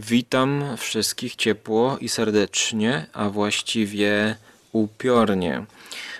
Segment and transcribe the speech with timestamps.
[0.00, 4.36] Witam wszystkich ciepło i serdecznie, a właściwie
[4.72, 5.64] upiornie.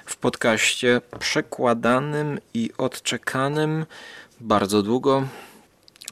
[0.06, 3.86] W podcaście przekładanym i odczekanym
[4.40, 5.28] bardzo długo.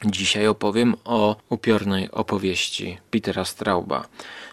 [0.05, 4.07] Dzisiaj opowiem o upiornej opowieści Petera Strauba,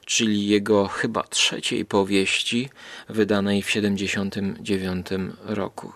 [0.04, 2.68] czyli jego chyba trzeciej powieści,
[3.08, 5.06] wydanej w 1979
[5.44, 5.92] roku.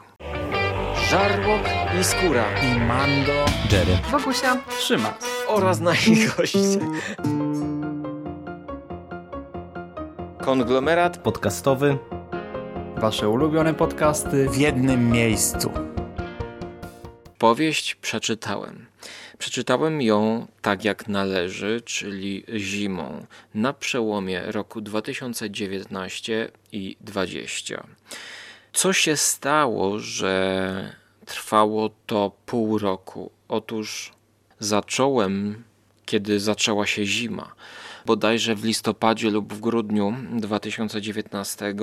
[1.10, 1.62] Żarłok
[2.00, 2.44] i skóra.
[2.62, 3.98] I Mando, Jerry.
[4.10, 4.62] Wokusia.
[4.80, 5.37] Szymas.
[5.48, 6.78] Oraz nasi goście.
[10.40, 11.98] Konglomerat Podcastowy.
[12.96, 15.70] Wasze ulubione podcasty w jednym miejscu.
[17.38, 18.86] powieść przeczytałem.
[19.38, 27.86] Przeczytałem ją tak jak należy, czyli zimą, na przełomie roku 2019 i 2020.
[28.72, 30.94] Co się stało, że
[31.26, 33.30] trwało to pół roku?
[33.48, 34.12] Otóż
[34.60, 35.64] zacząłem,
[36.06, 37.54] kiedy zaczęła się zima,
[38.06, 41.74] bodajże w listopadzie lub w grudniu 2019,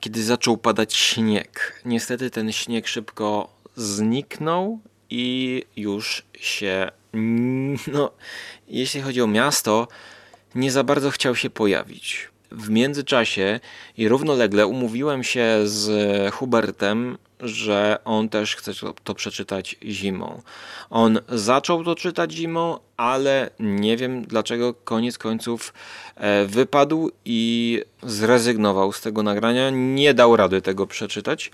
[0.00, 1.82] kiedy zaczął padać śnieg.
[1.84, 6.90] Niestety ten śnieg szybko zniknął i już się,
[7.94, 8.10] no,
[8.68, 9.88] jeśli chodzi o miasto,
[10.54, 12.28] nie za bardzo chciał się pojawić.
[12.50, 13.60] W międzyczasie
[13.96, 20.42] i równolegle umówiłem się z Hubertem, że on też chce to, to przeczytać zimą.
[20.90, 25.74] On zaczął to czytać zimą, ale nie wiem dlaczego koniec końców
[26.16, 29.70] e, wypadł i zrezygnował z tego nagrania.
[29.70, 31.50] Nie dał rady tego przeczytać.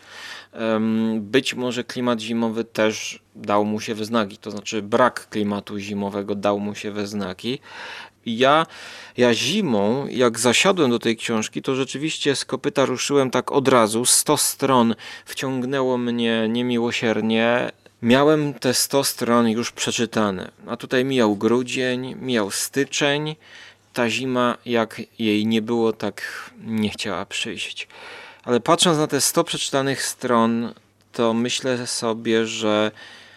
[1.17, 6.35] Być może klimat zimowy też dał mu się we znaki, to znaczy brak klimatu zimowego
[6.35, 7.07] dał mu się we
[8.37, 8.67] Ja,
[9.17, 14.07] ja zimą, jak zasiadłem do tej książki, to rzeczywiście z kopyta ruszyłem tak od razu.
[14.07, 17.73] 100 stron wciągnęło mnie niemiłosiernie.
[18.03, 20.51] Miałem te 100 stron już przeczytane.
[20.67, 23.37] A tutaj mijał grudzień, mijał styczeń.
[23.93, 26.23] Ta zima, jak jej nie było, tak
[26.67, 27.89] nie chciała przyjść.
[28.45, 30.75] Ale patrząc na te 100 przeczytanych stron,
[31.13, 32.91] to myślę sobie, że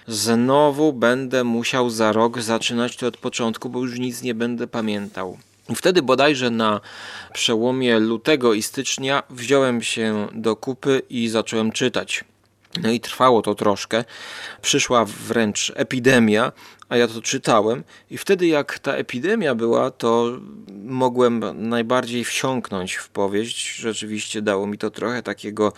[0.08, 5.38] znowu będę musiał za rok zaczynać to od początku, bo już nic nie będę pamiętał.
[5.70, 6.82] I Wtedy bodajże na
[7.34, 12.24] przełomie lutego i stycznia wziąłem się do kupy i zacząłem czytać.
[12.82, 14.04] No i trwało to troszkę.
[14.62, 16.52] Przyszła wręcz epidemia,
[16.92, 17.84] a ja to czytałem.
[18.10, 20.38] I wtedy, jak ta epidemia była, to
[20.84, 23.76] mogłem najbardziej wsiąknąć w powieść.
[23.76, 25.74] Rzeczywiście dało mi to trochę takiego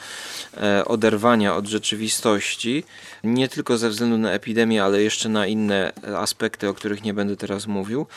[0.57, 2.83] e, oderwania od rzeczywistości.
[3.23, 7.37] Nie tylko ze względu na epidemię, ale jeszcze na inne aspekty, o których nie będę
[7.37, 8.07] teraz mówił.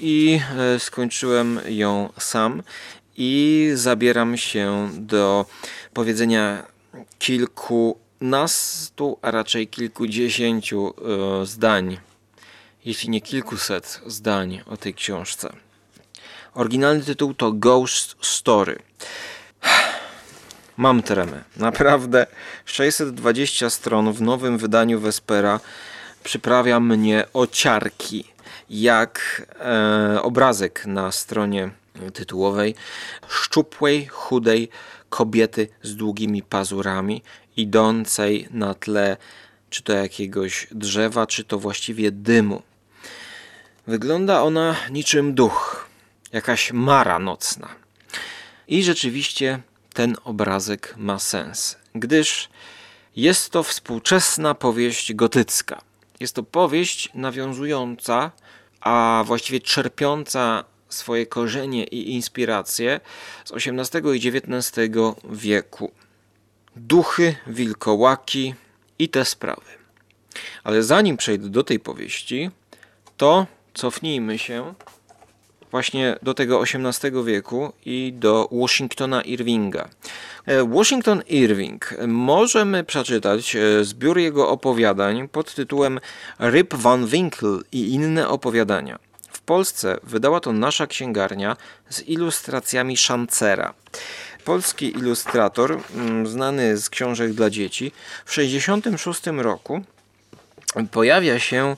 [0.00, 2.62] I e, skończyłem ją sam.
[3.16, 5.46] I zabieram się do
[5.94, 6.66] powiedzenia
[7.18, 10.94] kilkunastu, a raczej kilkudziesięciu
[11.42, 11.98] e, zdań,
[12.88, 15.52] jeśli nie kilkuset zdań o tej książce.
[16.54, 18.78] Oryginalny tytuł to Ghost Story.
[20.76, 21.44] Mam tremę.
[21.56, 22.26] Naprawdę
[22.64, 25.60] 620 stron w nowym wydaniu Vespera
[26.24, 28.24] przyprawia mnie o ciarki,
[28.70, 31.70] jak e, obrazek na stronie
[32.14, 32.74] tytułowej
[33.28, 34.68] szczupłej, chudej
[35.08, 37.22] kobiety z długimi pazurami,
[37.56, 39.16] idącej na tle
[39.70, 42.62] czy to jakiegoś drzewa, czy to właściwie dymu.
[43.88, 45.88] Wygląda ona niczym duch,
[46.32, 47.68] jakaś mara nocna.
[48.68, 49.60] I rzeczywiście
[49.94, 52.48] ten obrazek ma sens, gdyż
[53.16, 55.80] jest to współczesna powieść gotycka.
[56.20, 58.30] Jest to powieść nawiązująca,
[58.80, 63.00] a właściwie czerpiąca swoje korzenie i inspiracje
[63.44, 64.88] z XVIII i XIX
[65.30, 65.92] wieku.
[66.76, 68.54] Duchy, wilkołaki
[68.98, 69.70] i te sprawy.
[70.64, 72.50] Ale zanim przejdę do tej powieści,
[73.16, 73.46] to
[73.78, 74.74] cofnijmy się
[75.70, 79.88] właśnie do tego XVIII wieku i do Washingtona Irvinga.
[80.46, 86.00] E, Washington Irving możemy przeczytać e, zbiór jego opowiadań pod tytułem
[86.40, 88.98] Rip Van Winkle i inne opowiadania.
[89.30, 91.56] W Polsce wydała to nasza księgarnia
[91.88, 93.74] z ilustracjami Szancera.
[94.44, 97.92] Polski ilustrator, mm, znany z książek dla dzieci,
[98.24, 99.80] w 1966 roku
[100.90, 101.76] pojawia się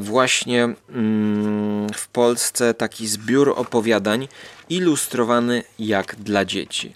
[0.00, 4.28] właśnie mm, w Polsce taki zbiór opowiadań
[4.68, 6.94] ilustrowany jak dla dzieci.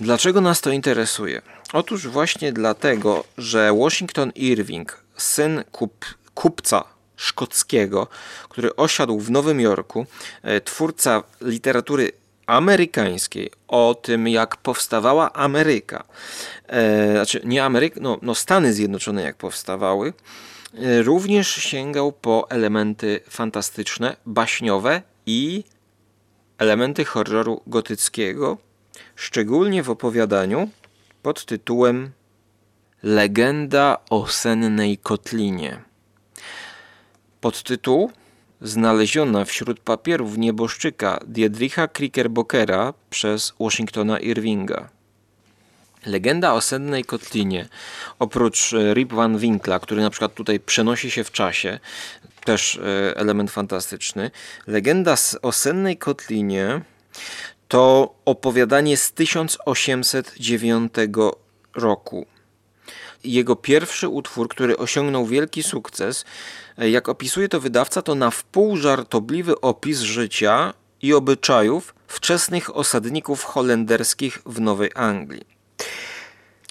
[0.00, 1.42] Dlaczego nas to interesuje?
[1.72, 6.04] Otóż właśnie dlatego, że Washington Irving, syn kup,
[6.34, 6.84] kupca
[7.16, 8.06] szkockiego,
[8.48, 10.06] który osiadł w Nowym Jorku,
[10.42, 12.12] e, twórca literatury
[12.46, 16.04] amerykańskiej, o tym jak powstawała Ameryka,
[16.66, 20.12] e, znaczy nie Ameryka, no, no Stany Zjednoczone jak powstawały,
[21.02, 25.64] również sięgał po elementy fantastyczne, baśniowe i
[26.58, 28.58] elementy horroru gotyckiego,
[29.16, 30.68] szczególnie w opowiadaniu
[31.22, 32.10] pod tytułem
[33.02, 35.82] Legenda o sennej kotlinie.
[37.40, 38.10] Podtytuł
[38.60, 44.88] znaleziona wśród papierów nieboszczyka Diedricha Knickerbockera przez Washingtona Irvinga.
[46.06, 47.68] Legenda o sennej kotlinie,
[48.18, 51.78] oprócz e, Rip Van Winkla, który na przykład tutaj przenosi się w czasie,
[52.44, 54.30] też e, element fantastyczny.
[54.66, 56.80] Legenda o sennej kotlinie
[57.68, 60.92] to opowiadanie z 1809
[61.74, 62.26] roku.
[63.24, 66.24] Jego pierwszy utwór, który osiągnął wielki sukces,
[66.78, 73.44] e, jak opisuje to wydawca, to na wpół żartobliwy opis życia i obyczajów wczesnych osadników
[73.44, 75.57] holenderskich w Nowej Anglii.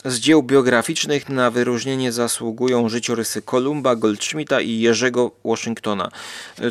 [0.06, 6.12] Z dzieł biograficznych na wyróżnienie zasługują życiorysy Kolumba, Goldschmidta i Jerzego Washingtona.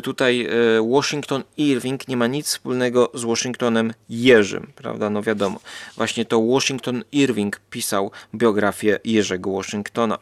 [0.03, 0.49] Tutaj e,
[0.91, 5.09] Washington Irving nie ma nic wspólnego z Washingtonem Jerzym, prawda?
[5.09, 5.59] No wiadomo.
[5.97, 10.17] Właśnie to Washington Irving pisał biografię Jerzego Washingtona.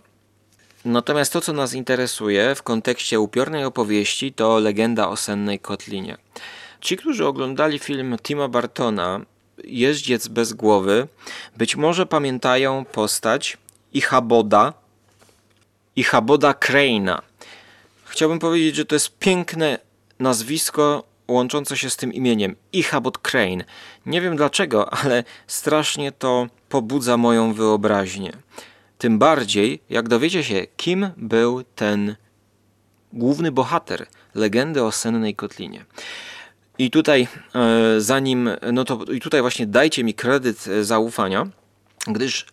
[0.85, 6.17] Natomiast to, co nas interesuje w kontekście upiornej opowieści, to legenda o sennej kotlinie.
[6.81, 9.21] Ci, którzy oglądali film Tima Bartona,
[9.63, 11.07] jeździec bez głowy,
[11.57, 13.57] być może pamiętają postać
[13.93, 14.73] Ichaboda,
[15.95, 17.21] Ichaboda Crane'a.
[18.05, 19.79] Chciałbym powiedzieć, że to jest piękne
[20.19, 23.63] nazwisko łączące się z tym imieniem Ichabod Crane.
[24.05, 28.33] Nie wiem dlaczego, ale strasznie to pobudza moją wyobraźnię.
[28.97, 32.15] Tym bardziej, jak dowiecie się, kim był ten
[33.13, 34.05] główny bohater
[34.35, 35.85] legendy o sennej kotlinie.
[36.77, 41.47] I tutaj, e, zanim, no to i tutaj właśnie dajcie mi kredyt e, zaufania,
[42.07, 42.45] gdyż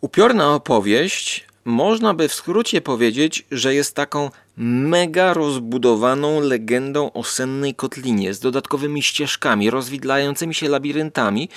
[0.00, 7.74] upiorna opowieść można by w skrócie powiedzieć, że jest taką mega rozbudowaną legendą o sennej
[7.74, 11.48] kotlinie z dodatkowymi ścieżkami, rozwidlającymi się labiryntami,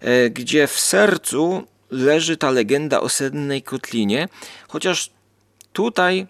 [0.00, 4.28] e, gdzie w sercu leży ta legenda o sennej kotlinie,
[4.68, 5.10] chociaż
[5.72, 6.26] tutaj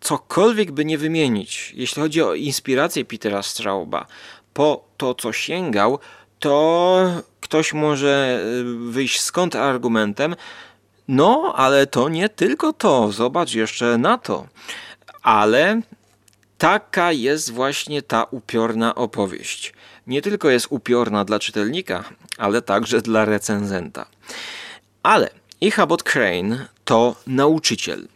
[0.00, 4.06] cokolwiek by nie wymienić, jeśli chodzi o inspirację Petera Strauba,
[4.54, 5.98] po to, co sięgał,
[6.38, 10.36] to ktoś może y, wyjść z argumentem,
[11.08, 14.46] no, ale to nie tylko to, zobacz jeszcze na to.
[15.22, 15.80] Ale
[16.58, 19.72] taka jest właśnie ta upiorna opowieść.
[20.06, 22.04] Nie tylko jest upiorna dla czytelnika,
[22.38, 24.06] ale także dla recenzenta.
[25.02, 25.30] Ale
[25.60, 28.08] Ichabod Crane to nauczyciel.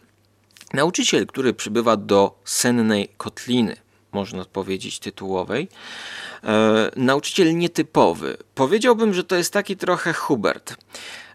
[0.73, 3.75] Nauczyciel, który przybywa do sennej kotliny,
[4.11, 5.67] można powiedzieć tytułowej.
[6.43, 8.37] E, nauczyciel nietypowy.
[8.55, 10.75] Powiedziałbym, że to jest taki trochę Hubert.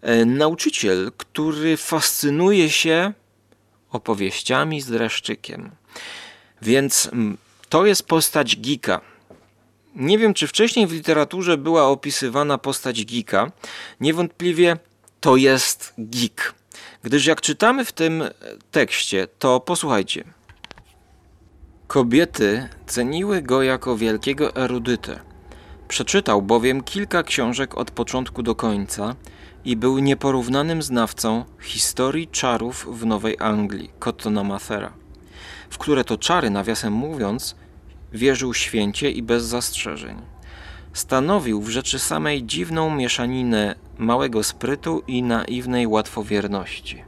[0.02, 3.12] E, nauczyciel, który fascynuje się
[3.90, 5.70] opowieściami z dreszczykiem.
[6.62, 7.10] Więc
[7.68, 9.00] to jest postać geeka.
[9.94, 13.52] Nie wiem, czy wcześniej w literaturze była opisywana postać geeka.
[14.00, 14.76] Niewątpliwie
[15.20, 16.54] to jest geek.
[17.02, 18.24] Gdyż jak czytamy w tym
[18.70, 20.24] tekście, to posłuchajcie.
[21.86, 25.20] Kobiety ceniły go jako wielkiego erudytę.
[25.88, 29.16] Przeczytał bowiem kilka książek od początku do końca
[29.64, 34.92] i był nieporównanym znawcą historii czarów w Nowej Anglii, Cottona Mathera,
[35.70, 37.56] w które to czary, nawiasem mówiąc,
[38.12, 40.16] wierzył święcie i bez zastrzeżeń.
[40.92, 47.04] Stanowił w rzeczy samej dziwną mieszaninę małego sprytu i naiwnej łatwowierności.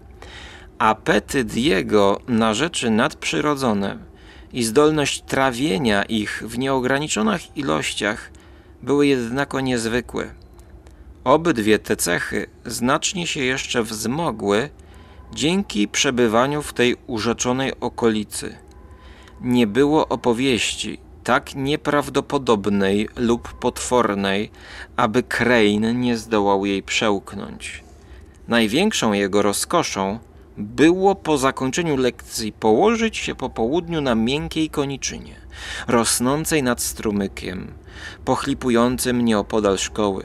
[0.78, 3.98] Apetyt jego na rzeczy nadprzyrodzone–
[4.52, 8.30] i zdolność trawienia ich w nieograniczonych ilościach
[8.82, 10.30] były jednako niezwykłe.
[11.24, 14.70] Obydwie te cechy znacznie się jeszcze wzmogły
[15.34, 18.58] dzięki przebywaniu w tej urzeczonej okolicy.
[19.40, 24.50] Nie było opowieści tak nieprawdopodobnej lub potwornej,
[24.96, 27.84] aby Crane nie zdołał jej przełknąć.
[28.48, 30.18] Największą jego rozkoszą
[30.56, 35.36] było po zakończeniu lekcji położyć się po południu na miękkiej koniczynie,
[35.88, 37.72] rosnącej nad strumykiem,
[38.24, 40.24] pochlipującym nieopodal szkoły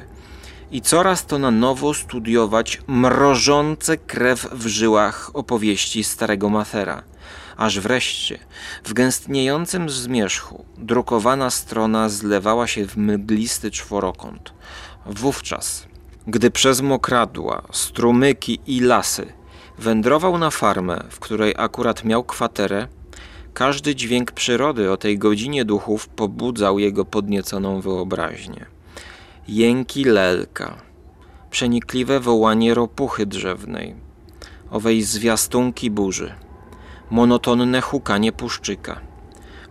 [0.72, 7.04] i coraz to na nowo studiować mrożące krew w żyłach opowieści starego Mathera,
[7.58, 8.40] aż wreszcie
[8.84, 14.54] w gęstniejącym zmierzchu drukowana strona zlewała się w mglisty czworokąt.
[15.06, 15.88] Wówczas,
[16.28, 19.38] gdy przez mokradła, strumyki i lasy
[19.78, 22.88] Wędrował na farmę, w której akurat miał kwaterę.
[23.54, 28.66] Każdy dźwięk przyrody o tej godzinie duchów pobudzał jego podnieconą wyobraźnię.
[29.48, 30.78] Jęki lelka,
[31.52, 33.96] przenikliwe wołanie ropuchy drzewnej,
[34.72, 36.36] owej zwiastunki burzy,
[37.10, 39.02] monotonne hukanie puszczyka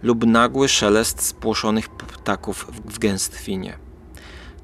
[0.03, 3.79] lub nagły szelest spłoszonych ptaków w gęstwinie.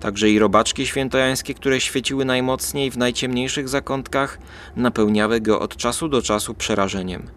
[0.01, 4.39] Także i robaczki świętojańskie, które świeciły najmocniej w najciemniejszych zakątkach,
[4.77, 7.31] napełniały go od czasu do czasu przerażeniem,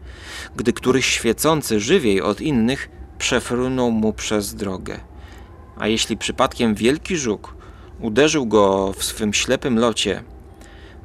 [0.56, 5.00] gdy któryś świecący żywiej od innych przefrunął mu przez drogę.
[5.77, 7.56] A jeśli przypadkiem wielki żuk
[8.00, 10.24] uderzył go w swym ślepym locie,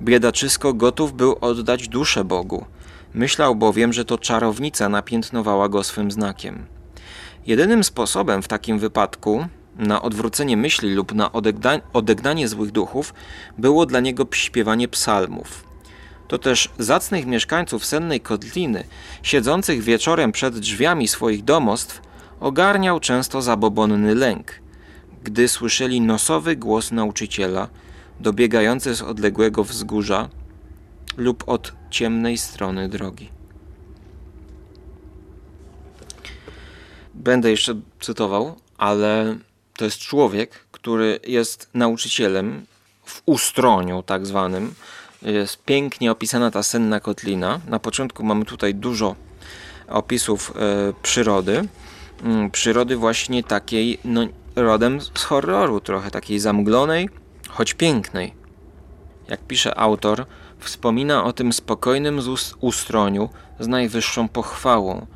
[0.02, 2.64] biedaczysko gotów był oddać duszę Bogu.
[3.14, 6.66] Myślał bowiem, że to czarownica napiętnowała go swym znakiem.
[7.46, 11.30] Jedynym sposobem w takim wypadku na odwrócenie myśli lub na
[11.92, 13.14] odegnanie złych duchów
[13.58, 15.64] było dla niego śpiewanie psalmów.
[16.28, 18.84] To też zacnych mieszkańców sennej kotliny,
[19.22, 22.02] siedzących wieczorem przed drzwiami swoich domostw,
[22.40, 24.52] ogarniał często zabobonny lęk,
[25.24, 27.68] gdy słyszeli nosowy głos nauczyciela,
[28.20, 30.28] dobiegający z odległego wzgórza
[31.16, 33.30] lub od ciemnej strony drogi.
[37.14, 39.36] Będę jeszcze cytował, ale
[39.76, 42.66] to jest człowiek, który jest nauczycielem
[43.04, 44.74] w ustroniu tak zwanym.
[45.22, 47.60] Jest pięknie opisana ta senna kotlina.
[47.66, 49.16] Na początku mamy tutaj dużo
[49.88, 51.68] opisów e, przyrody.
[52.22, 54.26] Mm, przyrody właśnie takiej, no,
[54.56, 57.08] rodem z horroru, trochę takiej zamglonej,
[57.48, 58.34] choć pięknej.
[59.28, 60.26] Jak pisze autor,
[60.64, 62.20] wspomina o tym spokojnym
[62.60, 63.28] ustroniu
[63.60, 65.06] z najwyższą pochwałą,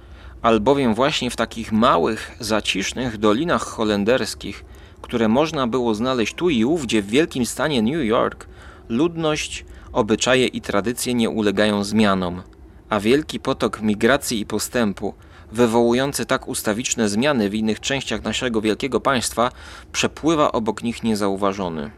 [0.42, 4.64] albowiem właśnie w takich małych, zacisznych dolinach holenderskich,
[5.02, 8.46] które można było znaleźć tu i ówdzie w wielkim stanie New York,
[8.88, 12.42] ludność, obyczaje i tradycje nie ulegają zmianom,
[12.88, 15.14] a wielki potok migracji i postępu,
[15.52, 19.50] wywołujący tak ustawiczne zmiany w innych częściach naszego wielkiego państwa,
[19.92, 21.90] przepływa obok nich niezauważony.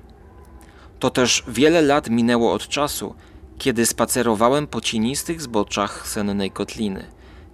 [0.98, 3.14] To też wiele lat minęło od czasu,
[3.58, 7.06] kiedy spacerowałem po cienistych zboczach sennej kotliny.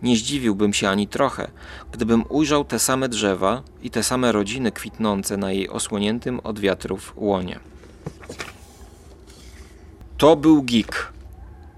[0.02, 1.50] Nie zdziwiłbym się ani trochę,
[1.92, 7.12] gdybym ujrzał te same drzewa i te same rodziny kwitnące na jej osłoniętym od wiatrów
[7.16, 7.60] łonie.
[10.18, 11.12] To był geek,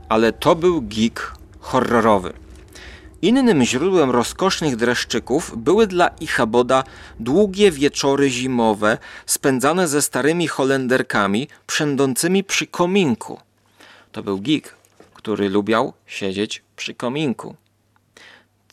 [0.08, 2.32] ale to był geek horrorowy.
[3.22, 6.84] Innym źródłem rozkosznych dreszczyków były dla Ichaboda
[7.20, 13.38] długie wieczory zimowe spędzane ze starymi Holenderkami przędącymi przy kominku.
[14.14, 14.74] To był geek,
[15.14, 17.56] który lubiał siedzieć przy kominku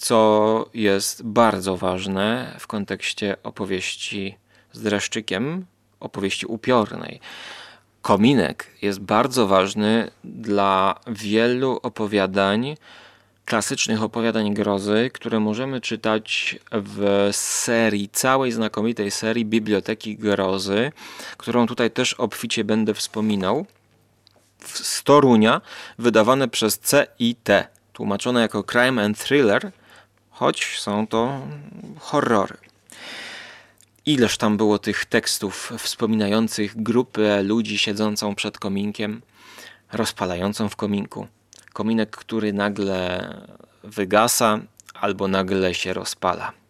[0.01, 4.37] co jest bardzo ważne w kontekście opowieści
[4.71, 5.65] z dreszczykiem,
[5.99, 7.19] opowieści upiornej.
[8.01, 12.77] Kominek jest bardzo ważny dla wielu opowiadań,
[13.45, 20.91] klasycznych opowiadań grozy, które możemy czytać w serii, całej znakomitej serii Biblioteki Grozy,
[21.37, 23.65] którą tutaj też obficie będę wspominał.
[24.65, 25.61] Z Torunia,
[25.99, 27.49] wydawane przez CIT,
[27.93, 29.71] tłumaczone jako Crime and Thriller,
[30.29, 31.41] choć są to
[31.99, 32.57] horrory.
[34.05, 39.21] Ileż tam było tych tekstów wspominających grupę ludzi siedzącą przed kominkiem,
[39.91, 41.27] rozpalającą w kominku.
[41.73, 43.29] Kominek, który nagle
[43.83, 44.59] wygasa
[44.93, 46.60] albo nagle się rozpala.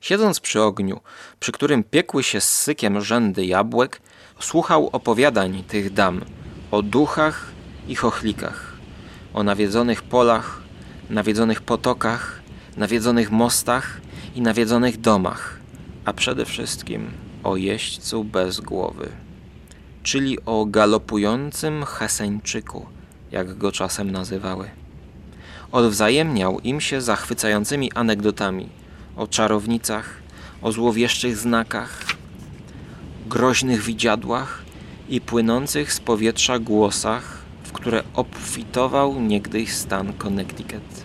[0.00, 1.00] Siedząc przy ogniu,
[1.40, 4.00] przy którym piekły się z sykiem rzędy jabłek,
[4.40, 6.24] słuchał opowiadań tych dam
[6.70, 7.50] o duchach
[7.88, 8.72] i chochlikach,
[9.34, 10.60] o nawiedzonych polach,
[11.10, 12.40] nawiedzonych potokach,
[12.76, 14.00] nawiedzonych mostach
[14.34, 15.58] i nawiedzonych domach,
[16.04, 17.10] a przede wszystkim
[17.44, 19.08] o jeźdźcu bez głowy,
[20.02, 22.86] czyli o galopującym Heseńczyku,
[23.32, 24.70] jak go czasem nazywały.
[25.72, 28.68] Odwzajemniał im się zachwycającymi anegdotami
[29.18, 30.22] o czarownicach,
[30.62, 32.04] o złowieszczych znakach,
[33.26, 34.62] groźnych widziadłach
[35.08, 41.04] i płynących z powietrza głosach w które obfitował niegdyś stan Connecticut.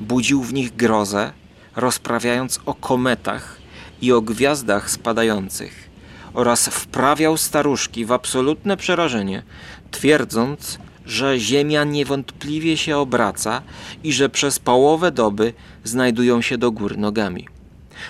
[0.00, 1.32] Budził w nich grozę,
[1.76, 3.56] rozprawiając o kometach
[4.02, 5.90] i o gwiazdach spadających
[6.34, 9.42] oraz wprawiał staruszki w absolutne przerażenie,
[9.90, 13.62] twierdząc, że Ziemia niewątpliwie się obraca
[14.04, 15.52] i że przez połowę doby
[15.84, 17.48] znajdują się do góry nogami.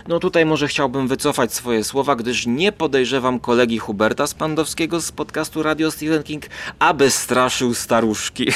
[0.09, 5.63] No tutaj może chciałbym wycofać swoje słowa, gdyż nie podejrzewam kolegi Huberta Spandowskiego z podcastu
[5.63, 6.47] Radio Stephen King,
[6.79, 8.47] aby straszył staruszki.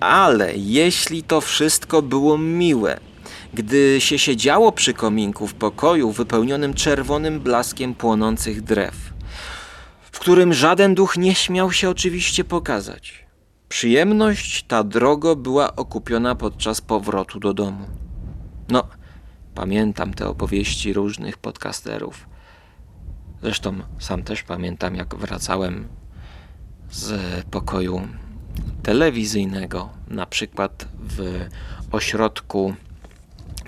[0.00, 3.00] Ale jeśli to wszystko było miłe,
[3.54, 9.11] gdy się siedziało przy kominku w pokoju wypełnionym czerwonym blaskiem płonących drew,
[10.22, 13.26] którym żaden duch nie śmiał się oczywiście pokazać.
[13.68, 17.86] Przyjemność ta drogo była okupiona podczas powrotu do domu.
[18.68, 18.88] No,
[19.54, 22.28] pamiętam te opowieści różnych podcasterów.
[23.42, 25.88] Zresztą sam też pamiętam, jak wracałem
[26.90, 27.14] z
[27.44, 28.08] pokoju
[28.82, 31.46] telewizyjnego, na przykład w
[31.92, 32.74] ośrodku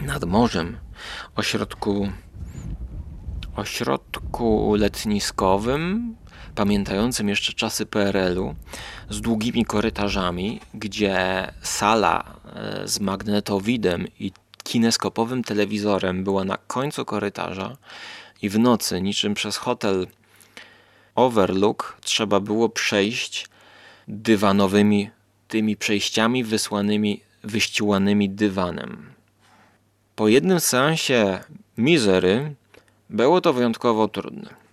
[0.02, 0.76] nad morzem,
[1.37, 2.08] ośrodku,
[3.56, 6.14] ośrodku letniskowym,
[6.54, 8.54] pamiętającym jeszcze czasy PRL-u,
[9.11, 14.32] z długimi korytarzami, gdzie sala e, z magnetowidem i
[14.62, 17.76] kineskopowym telewizorem była na końcu korytarza
[18.42, 20.06] i w nocy, niczym przez hotel
[21.14, 23.49] Overlook, trzeba było przejść
[24.08, 25.11] dywanowymi
[25.49, 29.12] tymi przejściami wysłanymi, wyściłanymi dywanem.
[30.16, 31.40] Po jednym seansie
[31.78, 32.54] Misery
[33.11, 34.63] było to wyjątkowo trudne.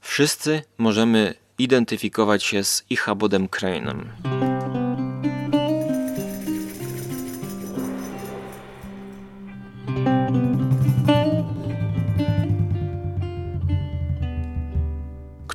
[0.00, 4.04] Wszyscy możemy identyfikować się z Ichabodem Crane'em.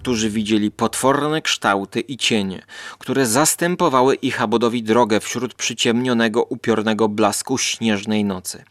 [0.05, 2.61] którzy widzieli potworne kształty i cienie,
[2.99, 8.63] które zastępowały Ichabodowi drogę wśród przyciemnionego, upiornego blasku śnieżnej nocy.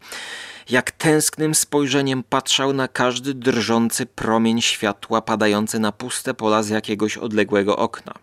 [0.69, 7.17] Jak tęsknym spojrzeniem patrzał na każdy drżący promień światła padający na puste pola z jakiegoś
[7.17, 8.13] odległego okna.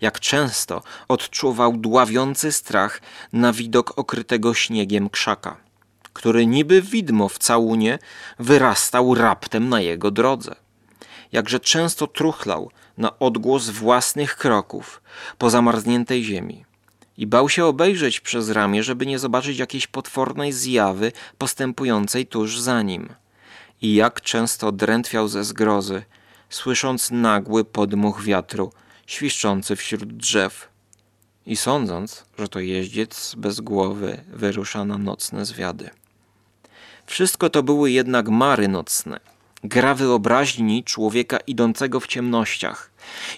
[0.00, 3.00] Jak często odczuwał dławiący strach
[3.32, 5.56] na widok okrytego śniegiem krzaka,
[6.12, 7.98] który niby widmo w całunie
[8.38, 10.54] wyrastał raptem na jego drodze
[11.32, 15.02] jakże często truchlał na odgłos własnych kroków
[15.38, 16.64] po zamarzniętej ziemi
[17.18, 22.82] i bał się obejrzeć przez ramię, żeby nie zobaczyć jakiejś potwornej zjawy postępującej tuż za
[22.82, 23.08] nim.
[23.82, 26.02] I jak często drętwiał ze zgrozy,
[26.50, 28.72] słysząc nagły podmuch wiatru,
[29.06, 30.68] świszczący wśród drzew.
[31.46, 35.90] I sądząc, że to jeździec bez głowy wyrusza na nocne zwiady.
[37.06, 39.20] Wszystko to były jednak mary nocne,
[39.64, 42.90] gra wyobraźni człowieka idącego w ciemnościach.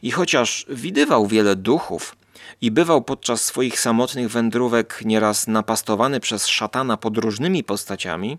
[0.03, 2.17] I chociaż widywał wiele duchów
[2.61, 8.39] i bywał podczas swoich samotnych wędrówek nieraz napastowany przez szatana podróżnymi postaciami,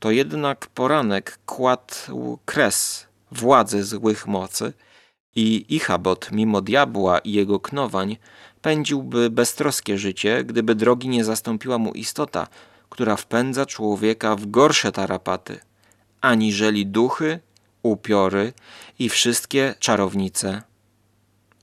[0.00, 4.72] to jednak poranek kładł kres władzy złych mocy
[5.36, 8.16] i Ichabod, mimo diabła i jego knowań,
[8.62, 12.46] pędziłby beztroskie życie, gdyby drogi nie zastąpiła mu istota,
[12.88, 15.60] która wpędza człowieka w gorsze tarapaty–
[16.22, 17.40] aniżeli duchy,
[17.82, 18.52] upiory
[18.98, 20.62] i wszystkie czarownice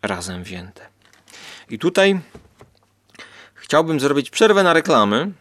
[0.01, 0.88] razem wzięte.
[1.69, 2.19] I tutaj
[3.53, 5.31] chciałbym zrobić przerwę na reklamy,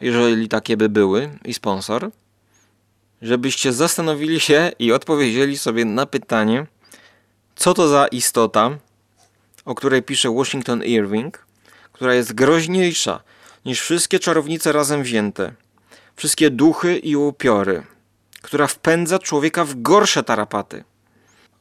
[0.00, 2.10] jeżeli takie by były, i sponsor,
[3.22, 6.66] żebyście zastanowili się i odpowiedzieli sobie na pytanie,
[7.56, 8.70] co to za istota,
[9.64, 11.46] o której pisze Washington Irving,
[11.92, 13.20] która jest groźniejsza
[13.64, 15.52] niż wszystkie czarownice razem wzięte,
[16.16, 17.82] wszystkie duchy i upiory
[18.42, 20.84] która wpędza człowieka w gorsze tarapaty?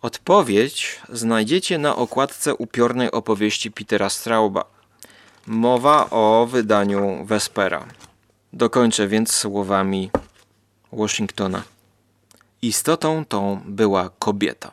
[0.08, 4.66] Odpowiedź znajdziecie na okładce upiornej opowieści Petera Strauba.
[5.48, 7.86] Mowa o wydaniu Vespera.
[8.54, 10.12] Dokończę więc słowami
[10.94, 11.64] Washingtona.
[12.62, 14.72] Istotą tą była kobieta.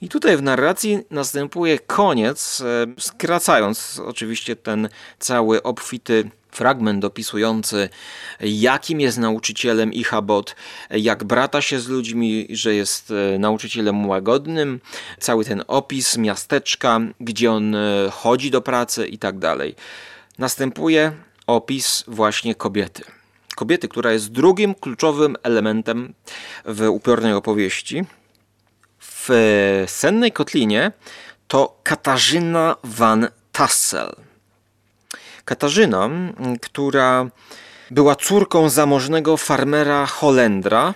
[0.00, 7.88] I tutaj w narracji następuje koniec, e, skracając oczywiście ten cały obfity fragment opisujący,
[8.40, 10.56] jakim jest nauczycielem Ichabod,
[10.90, 14.80] jak brata się z ludźmi, że jest e, nauczycielem łagodnym,
[15.18, 19.74] cały ten opis miasteczka, gdzie on e, chodzi do pracy i tak dalej.
[20.38, 21.12] Następuje
[21.46, 23.02] opis właśnie kobiety.
[23.56, 26.14] Kobiety, która jest drugim kluczowym elementem
[26.64, 28.04] w upiornej opowieści.
[29.00, 29.28] W
[29.86, 30.92] sennej kotlinie
[31.48, 34.29] to Katarzyna van Tassel
[35.44, 36.10] Katarzyna,
[36.60, 37.30] która
[37.90, 40.94] była córką zamożnego farmera Holendra,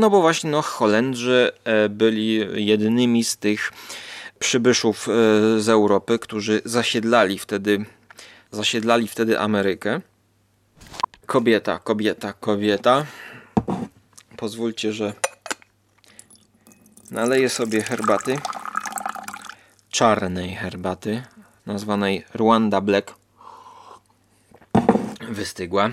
[0.00, 3.72] no bo właśnie no, Holendrzy e, byli jednymi z tych
[4.38, 5.12] przybyszów e,
[5.60, 7.84] z Europy, którzy zasiedlali wtedy,
[8.50, 10.00] zasiedlali wtedy Amerykę.
[11.26, 13.06] Kobieta, kobieta, kobieta.
[14.36, 15.12] Pozwólcie, że
[17.10, 18.38] naleję sobie herbaty.
[19.90, 21.22] Czarnej herbaty,
[21.66, 23.17] nazwanej Rwanda Black
[25.28, 25.90] wystygła,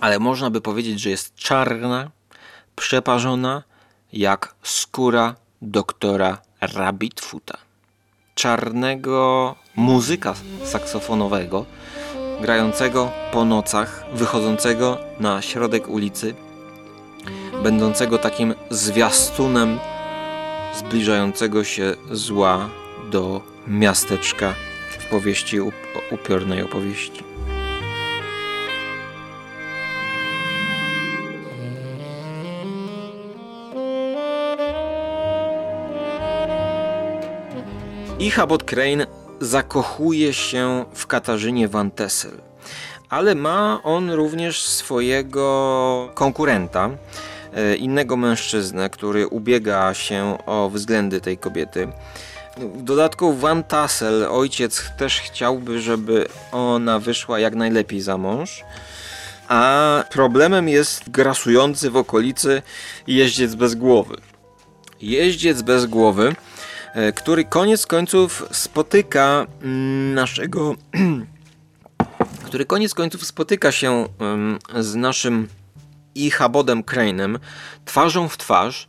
[0.00, 2.10] ale można by powiedzieć, że jest czarna,
[2.76, 3.62] przeparzona
[4.12, 7.58] jak skóra doktora Rabbitfoota.
[8.34, 11.66] Czarnego muzyka saksofonowego,
[12.40, 16.34] grającego po nocach, wychodzącego na środek ulicy,
[17.62, 19.78] będącego takim zwiastunem
[20.78, 22.68] zbliżającego się zła
[23.10, 24.54] do miasteczka
[24.98, 25.58] w powieści
[26.10, 27.27] upiornej opowieści.
[38.20, 39.06] Ichabod Crane
[39.40, 42.32] zakochuje się w Katarzynie Van Tessel,
[43.08, 46.90] ale ma on również swojego konkurenta,
[47.54, 51.88] e, innego mężczyznę, który ubiega się o względy tej kobiety.
[52.56, 58.64] W dodatku Van Tassel, ojciec też chciałby, żeby ona wyszła jak najlepiej za mąż.
[59.48, 62.62] A problemem jest grasujący w okolicy
[63.06, 64.16] jeździec bez głowy.
[65.00, 66.34] Jeździec bez głowy,
[67.14, 70.74] który koniec końców spotyka mm, naszego.
[72.46, 74.06] który koniec końców spotyka się
[74.80, 75.48] z naszym
[76.14, 77.38] Ichabodem Crane'em
[77.84, 78.88] twarzą w twarz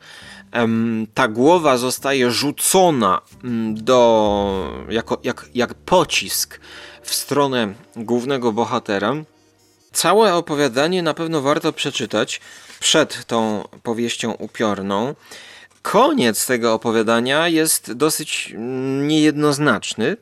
[1.14, 6.60] ta głowa zostaje rzucona mm, do, jako, jak, jak pocisk
[7.02, 9.14] w stronę głównego bohatera.
[9.92, 12.42] Całe opowiadanie na pewno warto przeczytać
[12.80, 15.16] przed tą powieścią upiorną.
[15.82, 18.54] Koniec tego opowiadania jest dosyć
[19.08, 20.18] niejednoznaczny.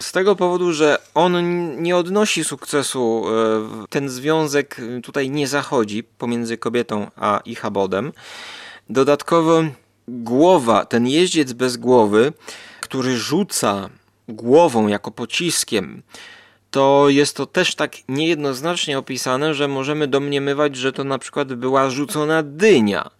[0.00, 1.42] Z tego powodu, że on
[1.82, 3.24] nie odnosi sukcesu,
[3.82, 8.12] e, ten związek tutaj nie zachodzi pomiędzy kobietą a Ichabodem.
[8.90, 9.62] Dodatkowo
[10.08, 12.32] głowa, ten jeździec bez głowy,
[12.80, 13.88] który rzuca
[14.28, 16.02] głową jako pociskiem,
[16.70, 21.90] to jest to też tak niejednoznacznie opisane, że możemy domniemywać, że to na przykład była
[21.90, 23.10] rzucona dynia,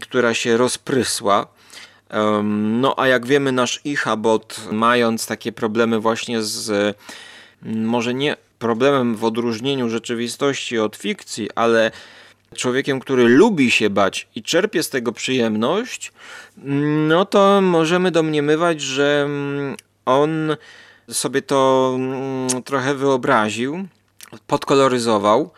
[0.00, 1.46] która się rozprysła.
[2.52, 6.96] No a jak wiemy, nasz Ichabod, mając takie problemy właśnie z
[7.62, 11.90] może nie problemem w odróżnieniu rzeczywistości od fikcji, ale
[12.54, 16.12] człowiekiem, który lubi się bać i czerpie z tego przyjemność,
[17.08, 20.56] no to możemy domniemywać, że mm, on
[21.10, 23.86] sobie to mm, trochę wyobraził,
[24.46, 25.50] podkoloryzował.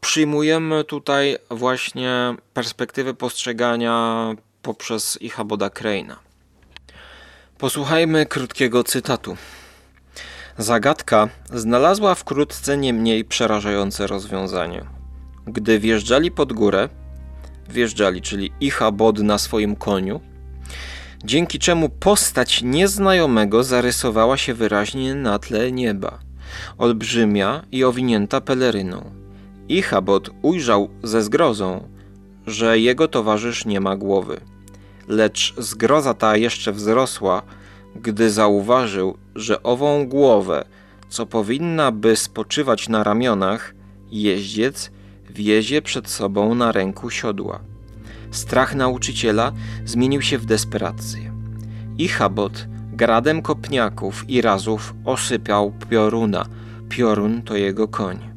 [0.00, 6.14] Przyjmujemy tutaj właśnie perspektywę postrzegania poprzez Ichaboda Crane'a.
[7.58, 9.36] Posłuchajmy krótkiego cytatu.
[10.58, 14.84] Zagadka znalazła wkrótce nie mniej przerażające rozwiązanie.
[15.46, 16.88] Gdy wjeżdżali pod górę,
[17.68, 20.20] wjeżdżali, czyli Ichabod na swoim koniu,
[21.24, 26.18] dzięki czemu postać nieznajomego zarysowała się wyraźnie na tle nieba,
[26.78, 29.19] olbrzymia i owinięta peleryną.
[29.70, 31.88] Ichabod ujrzał ze zgrozą,
[32.46, 34.40] że jego towarzysz nie ma głowy.
[35.08, 37.42] Lecz zgroza ta jeszcze wzrosła,
[37.96, 40.64] gdy zauważył, że ową głowę,
[41.08, 43.74] co powinna by spoczywać na ramionach,
[44.10, 44.90] jeździec
[45.30, 47.60] wiezie przed sobą na ręku siodła.
[48.30, 49.52] Strach nauczyciela
[49.84, 51.32] zmienił się w desperację.
[51.98, 56.46] Ichabod gradem kopniaków i razów osypiał pioruna.
[56.88, 58.29] Piorun to jego koń.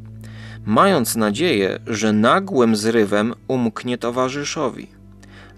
[0.66, 4.88] Mając nadzieję, że nagłym zrywem umknie towarzyszowi.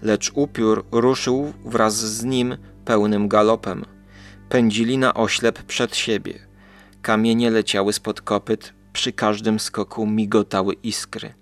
[0.02, 3.84] Lecz upiór ruszył wraz z nim pełnym galopem.
[4.48, 6.34] Pędzili na oślep przed siebie.
[7.02, 11.34] Kamienie leciały spod kopyt, przy każdym skoku migotały iskry.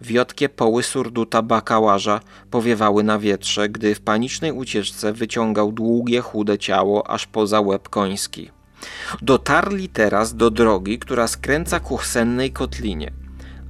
[0.00, 7.10] Wiotkie poły surduta bakałaża powiewały na wietrze, gdy w panicznej ucieczce wyciągał długie, chude ciało
[7.10, 8.50] aż poza łeb koński.
[9.22, 13.12] Dotarli teraz do drogi, która skręca ku sennej kotlinie.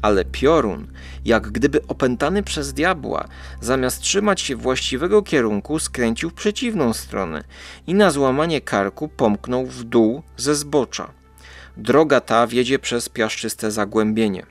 [0.03, 0.87] Ale piorun,
[1.25, 3.29] jak gdyby opętany przez diabła,
[3.61, 7.45] zamiast trzymać się właściwego kierunku, skręcił w przeciwną stronę
[7.87, 11.11] i na złamanie karku pomknął w dół ze zbocza.
[11.77, 14.47] Droga ta wiedzie przez piaszczyste zagłębienie.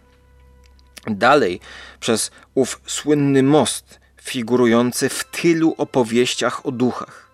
[1.07, 1.59] Dalej
[1.99, 7.24] przez ów słynny most, figurujący w tylu opowieściach o duchach.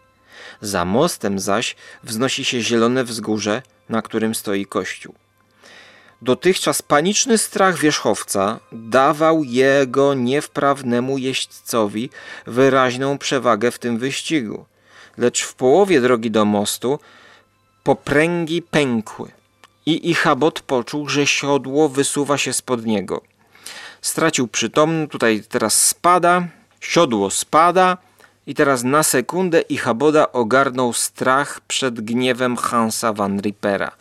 [0.61, 5.15] Za mostem zaś wznosi się zielone wzgórze, na którym stoi kościół.
[6.21, 12.09] Dotychczas paniczny strach wierzchowca dawał jego niewprawnemu jeźdźcowi
[12.47, 14.65] wyraźną przewagę w tym wyścigu,
[15.17, 16.99] lecz w połowie drogi do mostu
[17.83, 19.31] popręgi pękły
[19.85, 23.21] i Ichabod poczuł, że siodło wysuwa się spod niego.
[24.01, 26.47] Stracił przytomność, tutaj teraz spada,
[26.79, 27.97] siodło spada
[28.47, 33.91] i teraz na sekundę Ichaboda ogarnął strach przed gniewem Hansa van Rippera.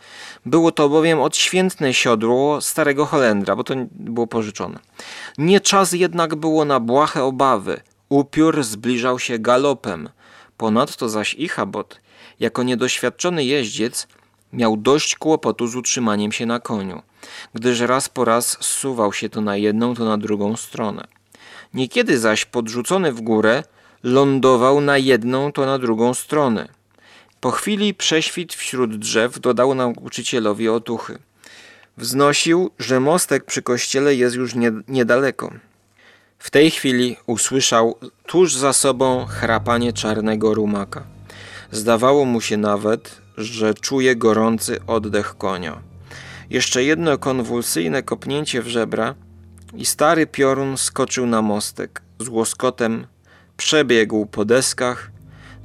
[0.45, 4.79] Było to bowiem odświętne siodło starego Holendra, bo to było pożyczone.
[5.37, 7.81] Nie czas jednak było na błahe obawy.
[8.09, 10.09] Upiór zbliżał się galopem.
[10.57, 12.01] Ponadto zaś Ichabod,
[12.39, 14.07] jako niedoświadczony jeździec,
[14.53, 17.01] Miał dość kłopotu z utrzymaniem się na koniu,
[17.53, 21.07] gdyż raz po raz zsuwał się to na jedną, to na drugą stronę.
[21.73, 23.63] Niekiedy zaś podrzucony w górę,
[24.03, 26.67] lądował na jedną, to na drugą stronę.
[27.41, 31.19] Po chwili prześwit wśród drzew dodał nauczycielowi otuchy.
[31.97, 35.51] Wznosił, że mostek przy kościele jest już nie, niedaleko.
[36.39, 41.03] W tej chwili usłyszał tuż za sobą chrapanie czarnego rumaka.
[41.71, 45.81] Zdawało mu się nawet, że czuje gorący oddech konia.
[46.49, 49.15] Jeszcze jedno konwulsyjne kopnięcie w żebra
[49.73, 52.01] i stary piorun skoczył na mostek.
[52.19, 53.07] Z łoskotem
[53.61, 55.11] przebiegł po deskach,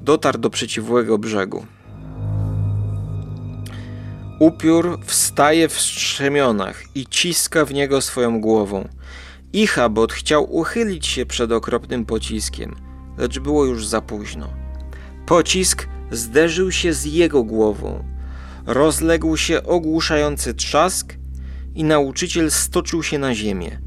[0.03, 1.67] dotarł do przeciwłego brzegu.
[4.41, 8.89] Upiór wstaje w strzemionach i ciska w niego swoją głową.
[9.53, 12.77] Ichabod chciał uchylić się przed okropnym pociskiem,
[13.19, 14.49] lecz było już za późno.
[15.27, 18.05] Pocisk zderzył się z jego głową.
[18.67, 21.15] Rozległ się ogłuszający trzask
[21.75, 23.81] i nauczyciel stoczył się na ziemię.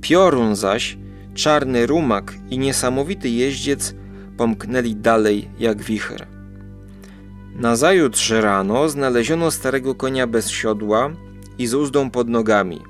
[0.00, 0.98] Piorun zaś,
[1.38, 3.94] czarny rumak i niesamowity jeździec
[4.36, 6.26] pomknęli dalej jak wicher.
[7.54, 11.10] Nazajutrz rano znaleziono starego konia bez siodła
[11.58, 12.80] i z uzdą pod nogami,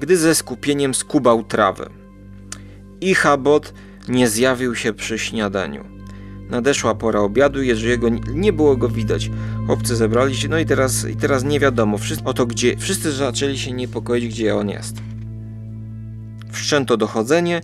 [0.00, 1.90] gdy ze skupieniem skubał trawę.
[3.00, 3.74] Ichabod
[4.08, 5.84] nie zjawił się przy śniadaniu.
[6.50, 9.30] Nadeszła pora obiadu, Jerzego nie było go widać.
[9.66, 13.58] Chłopcy zebrali się, no i teraz, i teraz nie wiadomo wszyscy, oto gdzie, wszyscy zaczęli
[13.58, 14.96] się niepokoić, gdzie on jest.
[16.52, 17.60] Wszczęto dochodzenie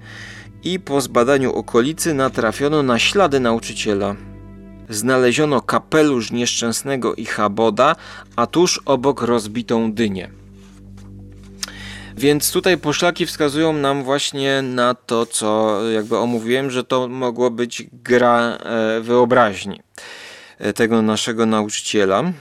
[0.65, 4.17] i po zbadaniu okolicy natrafiono na ślady nauczyciela.
[4.89, 7.97] Znaleziono kapelusz nieszczęsnego Ichaboda,
[8.37, 10.31] a tuż obok rozbitą dynię.
[12.17, 17.87] Więc tutaj poszlaki wskazują nam właśnie na to, co jakby omówiłem, że to mogło być
[17.93, 19.81] gra e, wyobraźni
[20.59, 22.33] e, tego naszego nauczyciela.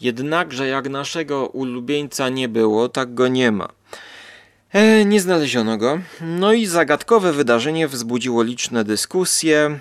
[0.00, 3.68] Jednakże jak naszego ulubieńca nie było, tak go nie ma.
[4.72, 5.98] E, nie znaleziono go.
[6.20, 9.78] No i zagadkowe wydarzenie wzbudziło liczne dyskusje.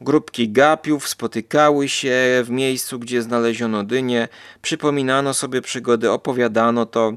[0.00, 4.28] Grupki gapiów spotykały się w miejscu, gdzie znaleziono dynię,
[4.62, 7.12] przypominano sobie przygody, opowiadano to.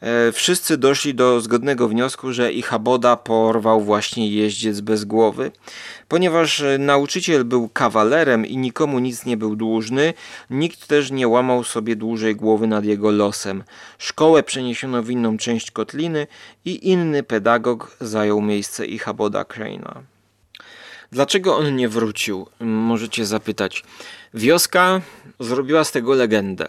[0.00, 5.50] E, wszyscy doszli do zgodnego wniosku, że Ichaboda porwał właśnie jeździec bez głowy.
[6.08, 10.14] Ponieważ nauczyciel był kawalerem i nikomu nic nie był dłużny,
[10.50, 13.64] nikt też nie łamał sobie dłużej głowy nad jego losem.
[13.98, 16.26] Szkołę przeniesiono w inną część kotliny
[16.64, 20.15] i inny pedagog zajął miejsce Ichaboda Crane'a.
[21.12, 22.46] Dlaczego on nie wrócił?
[22.60, 23.84] Możecie zapytać.
[24.34, 25.00] Wioska
[25.40, 26.68] zrobiła z tego legendę.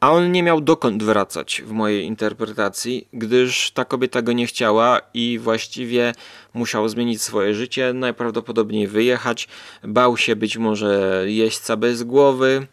[0.00, 5.00] A on nie miał dokąd wracać w mojej interpretacji, gdyż ta kobieta go nie chciała
[5.14, 6.12] i właściwie
[6.54, 9.48] musiał zmienić swoje życie, najprawdopodobniej wyjechać.
[9.82, 12.66] Bał się być może jeźdźca bez głowy,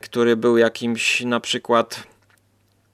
[0.00, 2.15] który był jakimś na przykład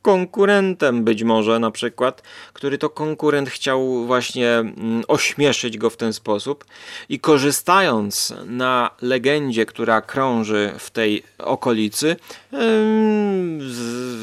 [0.02, 6.12] konkurentem być może na przykład, który to konkurent chciał właśnie mm, ośmieszyć go w ten
[6.12, 6.64] sposób
[7.08, 12.16] i korzystając na legendzie, która krąży w tej okolicy,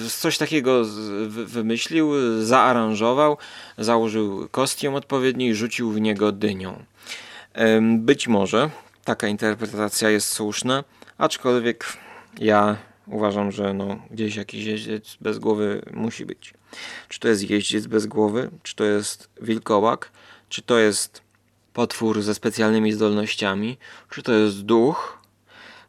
[0.10, 0.82] coś takiego
[1.28, 2.12] wymyślił,
[2.44, 3.38] zaaranżował,
[3.78, 6.84] założył kostium odpowiedni i rzucił w niego dynią.
[7.82, 8.70] Być może
[9.06, 10.84] taka interpretacja jest słuszna,
[11.18, 11.86] aczkolwiek
[12.40, 12.78] ja
[13.12, 16.54] uważam, że no, gdzieś jakiś jeździec bez głowy musi być.
[17.08, 20.12] Czy to jest jeździec bez głowy, czy to jest wilkołak,
[20.50, 21.22] czy to jest
[21.74, 23.78] potwór ze specjalnymi zdolnościami,
[24.10, 25.20] czy to jest duch.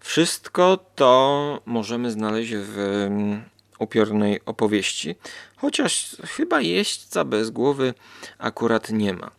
[0.00, 3.42] Wszystko to możemy znaleźć w mm,
[3.78, 5.14] upiornej opowieści,
[5.56, 7.94] chociaż chyba jeźdźca bez głowy
[8.38, 9.30] akurat nie ma.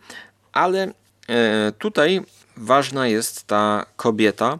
[0.52, 0.94] Ale
[1.28, 2.22] e, tutaj
[2.58, 4.60] ważna jest ta kobieta,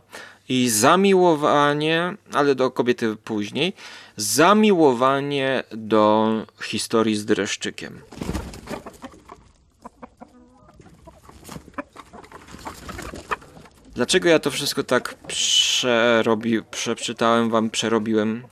[0.52, 3.74] i zamiłowanie, ale do kobiety później,
[4.18, 6.30] zamiłowanie do
[6.64, 8.02] historii z dreszczykiem.
[13.96, 18.44] Dlaczego ja to wszystko tak przerobi, przeczytałem wam, przerobiłem?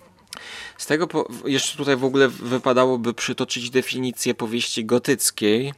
[0.78, 5.74] Z tego po, jeszcze tutaj w ogóle wypadałoby przytoczyć definicję powieści gotyckiej,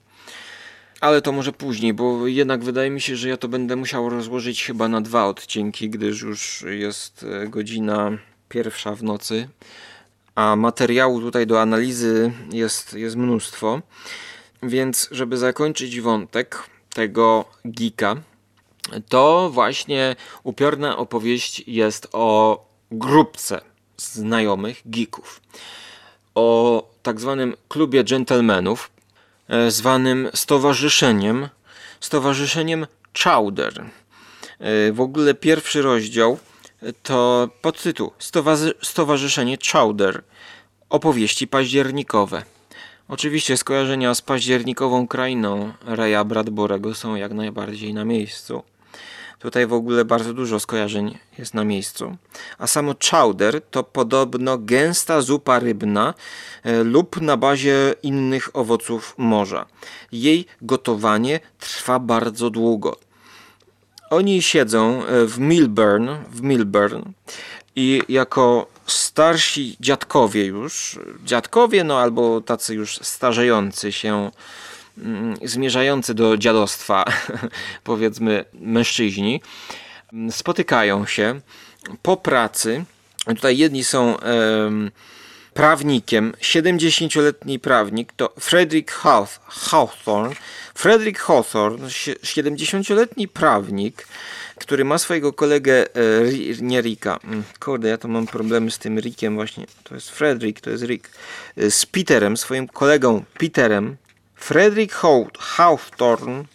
[1.02, 4.64] ale to może później, bo jednak wydaje mi się, że ja to będę musiał rozłożyć
[4.66, 8.12] chyba na dwa odcinki, gdyż już jest e, godzina
[8.50, 9.50] pierwsza w nocy,
[10.36, 13.82] a materiału tutaj do analizy jest, jest mnóstwo.
[14.64, 18.16] Więc, żeby zakończyć wątek tego geeka,
[19.10, 23.62] to właśnie upiorna opowieść jest o grupce
[23.98, 25.42] znajomych geeków.
[26.36, 29.01] O tak zwanym klubie gentlemanów, E,
[29.70, 31.50] zwanym stowarzyszeniem,
[32.00, 32.88] stowarzyszeniem
[33.24, 33.84] Chowder.
[34.60, 36.38] E, w ogóle pierwszy rozdział
[37.04, 38.12] to podtytuł
[38.82, 40.24] Stowarzyszenie Chowder.
[40.90, 42.44] Opowieści październikowe.
[43.08, 48.64] Oczywiście skojarzenia z październikową krainą Reja Bradborego są jak najbardziej na miejscu.
[49.42, 52.18] Tutaj w ogóle bardzo dużo skojarzeń jest na miejscu.
[52.58, 56.14] A samo chowder to podobno gęsta zupa rybna
[56.64, 59.66] e, lub na bazie innych owoców morza.
[60.12, 62.98] Jej gotowanie trwa bardzo długo.
[64.10, 67.02] Oni siedzą e, w Milburn, w Milburn
[67.76, 74.32] i jako starsi dziadkowie już, dziadkowie, no albo tacy już starzejący się,
[75.44, 77.06] zmierzający do dziadostwa,
[77.84, 79.42] powiedzmy mężczyźni,
[80.14, 81.42] mm, spotykają się
[82.02, 82.84] po pracy.
[83.26, 84.18] Tutaj jedni są
[85.54, 88.92] prawnikiem, 70-letni prawnik, to Frederick
[89.48, 90.36] Hawthorne.
[90.74, 94.08] Frederick Hawthorne, 70-letni prawnik,
[94.56, 99.00] który ma swojego kolegę, e, nie Ricka, mm, kurde, ja to mam problemy z tym
[99.00, 101.10] Rickiem właśnie, to jest Frederick, to jest Rick,
[101.58, 103.98] e, z Peterem, swoim kolegą Peterem,
[104.42, 106.48] Frederick Hawthorne,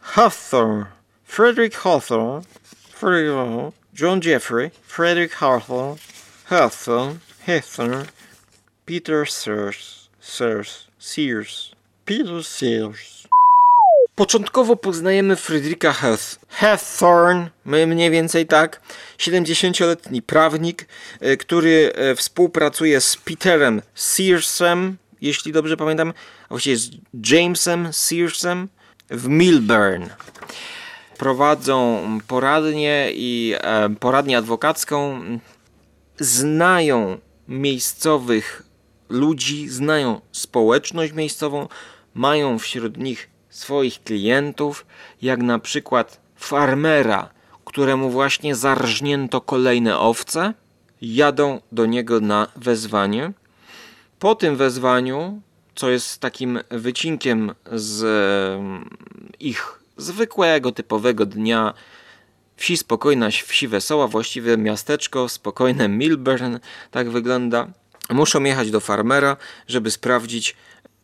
[0.00, 0.86] Hawthorne,
[1.24, 2.44] Frederick Hawthorne,
[2.90, 5.98] Frederick John Jeffrey, Frederick Hawthorne,
[6.50, 8.06] Hawthorne, Hawthorne,
[8.84, 11.72] Peter Sears, Sears, Sears,
[12.04, 13.26] Peter Sears.
[14.14, 15.94] Początkowo poznajemy Fryderyka
[16.48, 18.80] Hawthorne, mniej więcej tak,
[19.18, 20.86] 70-letni prawnik,
[21.20, 26.12] e, który e, współpracuje z Peterem Searsem, jeśli dobrze pamiętam,
[26.46, 26.90] a właściwie z
[27.30, 28.68] Jamesem Searsem
[29.10, 30.04] w Milburn.
[31.18, 35.20] Prowadzą poradnię i e, poradnię adwokacką.
[36.18, 38.62] Znają miejscowych
[39.08, 41.68] ludzi, znają społeczność miejscową,
[42.14, 44.86] mają wśród nich swoich klientów,
[45.22, 47.30] jak na przykład farmera,
[47.64, 50.54] któremu właśnie zarżnięto kolejne owce,
[51.02, 53.32] jadą do niego na wezwanie.
[54.18, 55.40] Po tym wezwaniu,
[55.76, 58.02] co jest takim wycinkiem z
[58.58, 58.90] mm,
[59.40, 61.74] ich zwykłego, typowego dnia,
[62.56, 66.56] wsi spokojna, wsi wesoła, właściwie miasteczko, spokojne Milburn,
[66.90, 67.66] tak wygląda.
[68.10, 69.36] Muszą jechać do farmera,
[69.68, 70.56] żeby sprawdzić,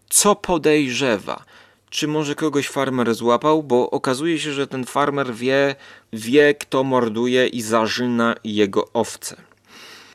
[0.08, 1.44] co podejrzewa.
[1.90, 5.74] Czy może kogoś farmer złapał, bo okazuje się, że ten farmer wie,
[6.12, 9.51] wie kto morduje i zarzyna jego owce.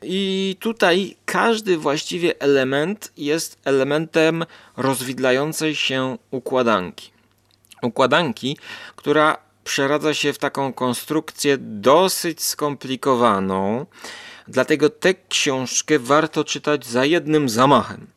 [0.02, 4.46] I tutaj każdy właściwie element jest elementem
[4.78, 7.12] rozwidlającej się układanki.
[7.82, 8.58] Układanki,
[8.96, 13.86] która przeradza się w taką konstrukcję dosyć skomplikowaną,
[14.48, 18.08] Dlatego tę książkę warto czytać za jednym zamachem,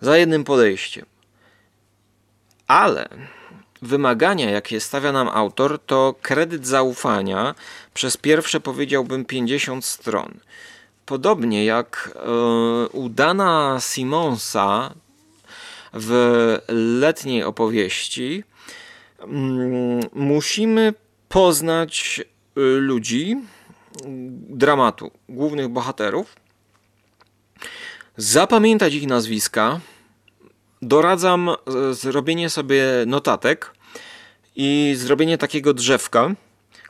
[0.00, 1.06] za jednym podejściem.
[2.66, 3.08] Ale
[3.82, 7.54] wymagania, jakie stawia nam autor, to kredyt zaufania
[7.94, 10.40] przez pierwsze powiedziałbym 50 stron.
[11.10, 14.94] Podobnie jak e, u Dana Simonsa
[15.92, 16.58] w
[17.00, 18.44] letniej opowieści,
[19.18, 20.94] mm, musimy
[21.28, 23.36] poznać e, ludzi,
[24.48, 26.36] dramatu, głównych bohaterów,
[28.16, 29.80] zapamiętać ich nazwiska.
[30.82, 31.54] Doradzam e,
[31.94, 33.70] zrobienie sobie notatek
[34.56, 36.34] i zrobienie takiego drzewka,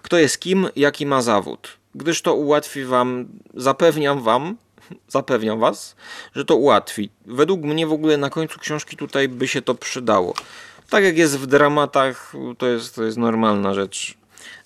[0.02, 1.79] kto jest kim, jaki ma zawód.
[1.94, 4.56] Gdyż to ułatwi wam, zapewniam wam,
[5.08, 5.96] zapewniam was,
[6.34, 7.10] że to ułatwi.
[7.26, 10.34] Według mnie w ogóle na końcu książki tutaj by się to przydało.
[10.90, 14.14] Tak jak jest w dramatach, to jest, to jest normalna rzecz.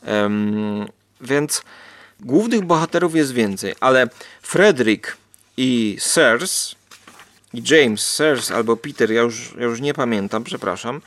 [0.07, 0.87] Um,
[1.21, 1.63] więc
[2.21, 4.09] Głównych bohaterów jest więcej, ale
[4.43, 5.17] Frederick
[5.57, 6.75] i Sears
[7.55, 11.01] i James Sears albo Peter, ja już, ja już nie pamiętam, przepraszam,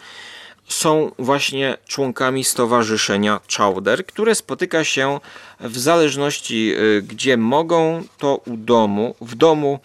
[0.68, 5.20] są właśnie członkami stowarzyszenia Chowder, które spotyka się
[5.60, 9.80] w zależności y, gdzie mogą, to u domu, w domu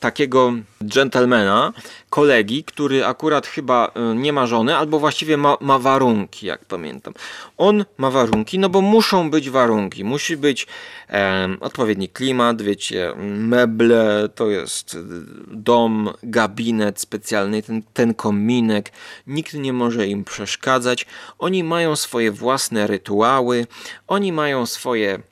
[0.00, 1.72] takiego gentlemana,
[2.10, 7.14] kolegi, który akurat chyba e, nie ma żony, albo właściwie ma, ma, warunki, jak pamiętam.
[7.56, 10.04] On ma warunki, no bo muszą być warunki.
[10.04, 10.66] Musi być
[11.10, 14.98] e, odpowiedni klimat, wiecie, meble, to jest
[15.46, 18.92] dom, gabinet specjalny, ten, ten kominek.
[19.26, 21.06] Nikt nie może im przeszkadzać.
[21.38, 23.66] Oni mają swoje własne rytuały,
[24.06, 25.22] oni mają swoje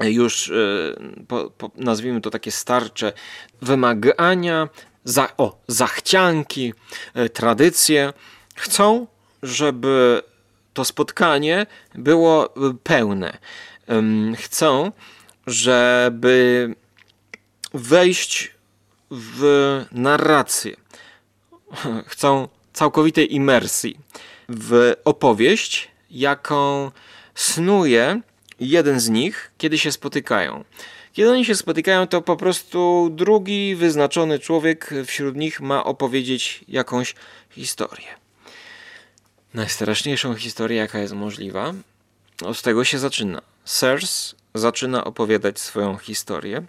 [0.00, 0.54] już e,
[1.28, 3.12] po, po, nazwijmy to takie starcze
[3.62, 4.68] wymagania,
[5.04, 6.74] za, o, zachcianki,
[7.14, 8.12] e, tradycje.
[8.54, 9.06] Chcą,
[9.42, 10.22] żeby
[10.74, 13.38] to spotkanie było pełne.
[14.36, 14.92] Chcą,
[15.46, 16.74] żeby
[17.74, 18.54] wejść
[19.10, 20.76] w narrację.
[22.06, 23.98] Chcą całkowitej imersji
[24.48, 26.90] w opowieść, jaką
[27.34, 28.20] snuje
[28.60, 30.64] jeden z nich, kiedy się spotykają.
[31.12, 37.14] Kiedy oni się spotykają, to po prostu drugi wyznaczony człowiek wśród nich ma opowiedzieć jakąś
[37.50, 38.06] historię.
[39.54, 41.74] Najstraszniejszą historię, jaka jest możliwa.
[42.44, 43.42] Od tego się zaczyna.
[43.64, 46.62] Sers zaczyna opowiadać swoją historię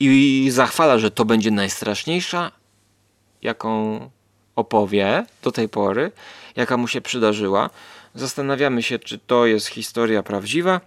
[0.00, 2.52] i zachwala, że to będzie najstraszniejsza,
[3.42, 4.00] jaką
[4.56, 6.12] opowie do tej pory,
[6.56, 7.70] jaka mu się przydarzyła.
[8.14, 10.80] Zastanawiamy się, czy to jest historia prawdziwa.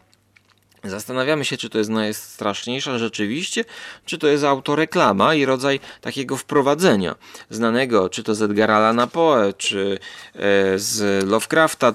[0.83, 3.65] Zastanawiamy się, czy to jest najstraszniejsza rzeczywiście,
[4.05, 7.15] czy to jest autoreklama i rodzaj takiego wprowadzenia
[7.49, 9.99] znanego, czy to z Edgara Allana Poe, czy
[10.35, 10.39] e,
[10.79, 11.93] z Lovecrafta,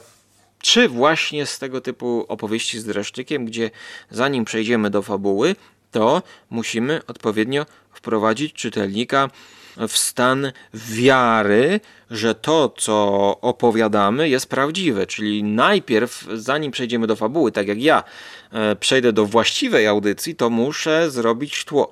[0.59, 3.71] czy właśnie z tego typu opowieści z dreszczykiem, gdzie
[4.11, 5.57] zanim przejdziemy do fabuły,
[5.91, 9.31] to musimy odpowiednio wprowadzić czytelnika
[9.77, 12.97] w stan wiary, że to, co
[13.41, 15.07] opowiadamy, jest prawdziwe.
[15.07, 18.05] Czyli najpierw, zanim przejdziemy do fabuły, tak jak ja
[18.53, 21.91] e, przejdę do właściwej audycji, to muszę zrobić tło.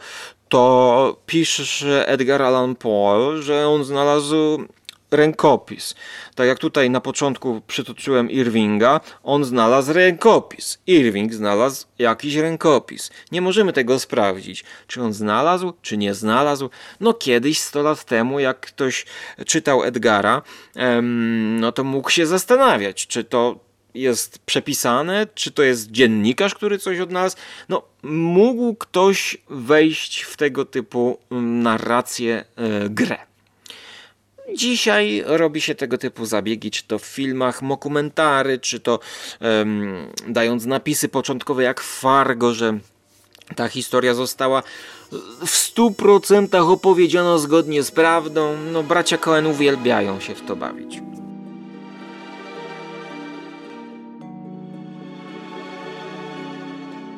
[0.48, 4.64] To pisze Edgar Allan Poe, że on znalazł
[5.10, 5.94] rękopis.
[6.34, 10.78] Tak jak tutaj na początku przytoczyłem Irvinga, on znalazł rękopis.
[10.86, 13.10] Irving znalazł jakiś rękopis.
[13.32, 16.70] Nie możemy tego sprawdzić, czy on znalazł, czy nie znalazł.
[17.00, 19.06] No kiedyś, 100 lat temu, jak ktoś
[19.46, 20.42] czytał Edgara,
[21.60, 27.00] no to mógł się zastanawiać, czy to jest przepisane, czy to jest dziennikarz, który coś
[27.00, 27.36] odnalazł.
[27.68, 33.29] No, mógł ktoś wejść w tego typu mm, narrację, e, grę.
[34.56, 39.00] Dzisiaj robi się tego typu zabiegi, czy to w filmach, mokumentary, czy to
[39.40, 42.78] um, dając napisy początkowe jak Fargo, że
[43.56, 44.62] ta historia została
[45.46, 48.56] w stu procentach opowiedziana zgodnie z prawdą.
[48.72, 51.00] No, bracia Coen uwielbiają się w to bawić.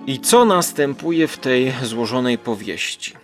[0.07, 3.22] I co następuje w tej złożonej powieści?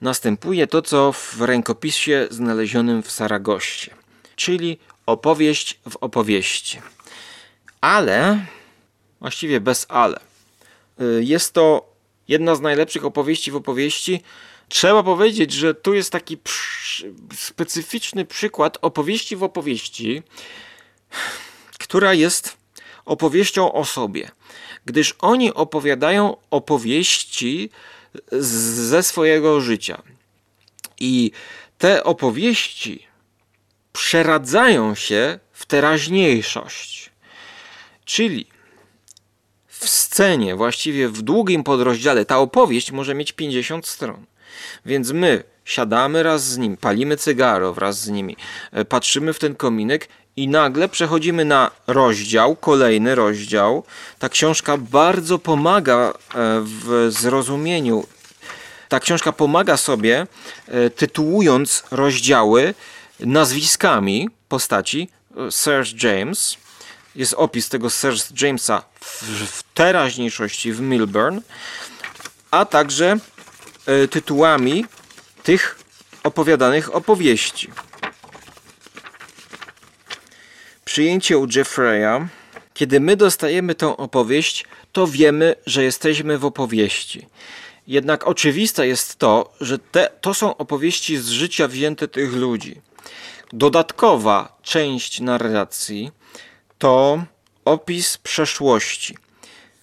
[0.00, 3.94] Następuje to, co w rękopisie znalezionym w Saragoście,
[4.36, 6.80] czyli opowieść w opowieści.
[7.80, 8.46] Ale,
[9.20, 10.20] właściwie bez ale,
[11.00, 11.94] y, jest to
[12.28, 14.22] jedna z najlepszych opowieści w opowieści.
[14.68, 16.38] Trzeba powiedzieć, że tu jest taki
[17.34, 20.22] specyficzny przykład opowieści w opowieści,
[21.78, 22.56] która jest
[23.04, 24.30] opowieścią o sobie,
[24.84, 27.70] gdyż oni opowiadają opowieści
[28.32, 30.02] ze swojego życia.
[31.00, 31.30] I
[31.78, 33.06] te opowieści
[33.92, 37.10] przeradzają się w teraźniejszość.
[38.04, 38.46] Czyli
[39.66, 44.26] w scenie, właściwie w długim podrozdziale, ta opowieść może mieć 50 stron.
[44.86, 48.36] Więc my siadamy raz z nim, palimy cygaro wraz z nimi,
[48.72, 53.84] e, patrzymy w ten kominek i nagle przechodzimy na rozdział, kolejny rozdział.
[54.18, 56.12] Ta książka bardzo pomaga e,
[56.60, 58.06] w zrozumieniu.
[58.88, 60.26] Ta książka pomaga sobie,
[60.68, 62.74] e, tytułując rozdziały
[63.20, 65.08] nazwiskami postaci.
[65.50, 66.56] Sir James,
[67.16, 71.40] jest opis tego Sir Jamesa w, w teraźniejszości w Milburn,
[72.50, 73.18] a także
[73.86, 74.86] e, tytułami
[75.42, 75.78] tych
[76.24, 77.70] opowiadanych opowieści.
[80.84, 82.28] Przyjęcie u Jeffreya.
[82.74, 87.26] Kiedy my dostajemy tą opowieść, to wiemy, że jesteśmy w opowieści.
[87.86, 92.80] Jednak oczywiste jest to, że te, to są opowieści z życia wzięte tych ludzi.
[93.52, 96.10] Dodatkowa część narracji
[96.78, 97.24] to
[97.64, 99.16] opis przeszłości.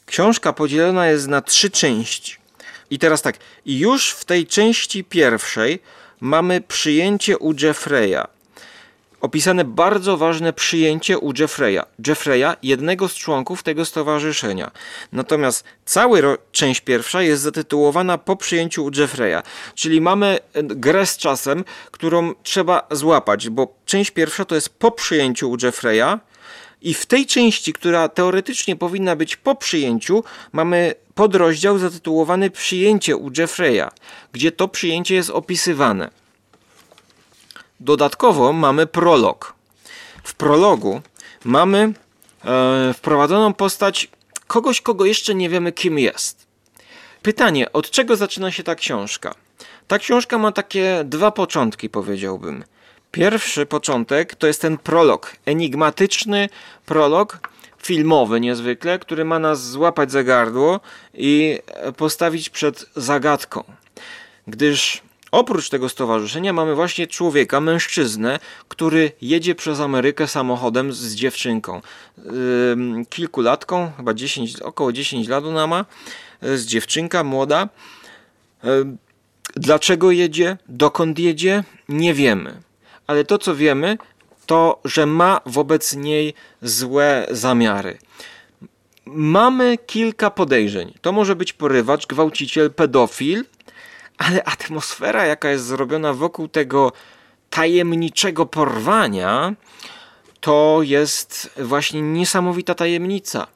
[0.05, 2.35] Książka podzielona jest na trzy części.
[2.89, 5.79] I teraz tak, już w tej części pierwszej
[6.19, 8.27] mamy przyjęcie u Jeffreya
[9.21, 11.81] opisane bardzo ważne przyjęcie u Jeffreya.
[12.07, 14.71] Jeffreya, jednego z członków tego stowarzyszenia.
[15.11, 16.17] Natomiast cała
[16.51, 19.41] część pierwsza jest zatytułowana po przyjęciu u Jeffreya.
[19.75, 24.91] Czyli mamy e, grę z czasem, którą trzeba złapać, bo część pierwsza to jest po
[24.91, 26.19] przyjęciu u Jeffreya,
[26.81, 33.31] i w tej części, która teoretycznie powinna być po przyjęciu, mamy podrozdział zatytułowany Przyjęcie u
[33.37, 33.89] Jeffreya,
[34.31, 36.20] gdzie to przyjęcie jest opisywane.
[37.81, 39.53] Dodatkowo mamy prolog.
[40.23, 41.01] W prologu
[41.45, 41.93] mamy
[42.45, 44.09] e, wprowadzoną postać
[44.47, 46.47] kogoś, kogo jeszcze nie wiemy, kim jest.
[47.21, 49.33] Pytanie, od czego zaczyna się ta książka?
[49.87, 52.63] Ta książka ma takie dwa początki, powiedziałbym.
[53.11, 56.49] Pierwszy początek to jest ten prolog, enigmatyczny
[56.85, 57.39] prolog,
[57.83, 60.79] filmowy niezwykle, który ma nas złapać za gardło
[61.13, 61.59] i
[61.97, 63.63] postawić przed zagadką.
[64.47, 65.01] Gdyż
[65.31, 71.81] Oprócz tego stowarzyszenia mamy właśnie człowieka, mężczyznę, który jedzie przez Amerykę samochodem z dziewczynką.
[73.09, 75.85] Kilkulatką, chyba 10, około 10 lat ona ma,
[76.41, 77.69] z dziewczynka młoda.
[79.55, 80.57] Dlaczego jedzie?
[80.67, 81.63] Dokąd jedzie?
[81.89, 82.61] Nie wiemy.
[83.07, 83.97] Ale to, co wiemy,
[84.45, 87.97] to, że ma wobec niej złe zamiary.
[89.05, 90.93] Mamy kilka podejrzeń.
[91.01, 93.45] To może być porywacz, gwałciciel, pedofil,
[94.21, 96.91] ale atmosfera, jaka jest zrobiona wokół tego
[97.49, 99.53] tajemniczego porwania
[100.41, 103.47] to jest właśnie niesamowita tajemnica,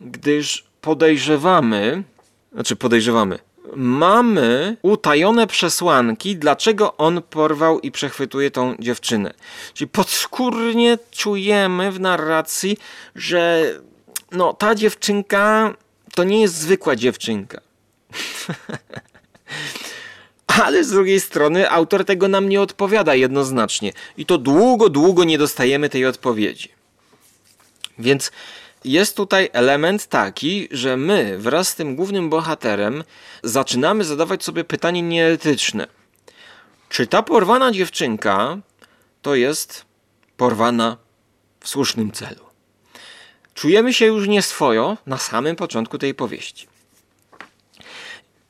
[0.00, 2.02] gdyż podejrzewamy,
[2.52, 3.38] znaczy podejrzewamy,
[3.76, 9.34] mamy utajone przesłanki, dlaczego on porwał i przechwytuje tą dziewczynę.
[9.74, 12.76] Czyli podskórnie czujemy w narracji,
[13.14, 13.72] że
[14.32, 15.74] no, ta dziewczynka
[16.14, 17.60] to nie jest zwykła dziewczynka.
[20.62, 23.92] Ale z drugiej strony autor tego nam nie odpowiada jednoznacznie.
[24.16, 26.68] I to długo, długo nie dostajemy tej odpowiedzi.
[27.98, 28.32] Więc
[28.84, 33.04] jest tutaj element taki, że my wraz z tym głównym bohaterem
[33.42, 35.86] zaczynamy zadawać sobie pytanie nieetyczne.
[36.88, 38.58] Czy ta porwana dziewczynka
[39.22, 39.84] to jest
[40.36, 40.96] porwana
[41.60, 42.46] w słusznym celu?
[43.54, 46.66] Czujemy się już nieswojo na samym początku tej powieści.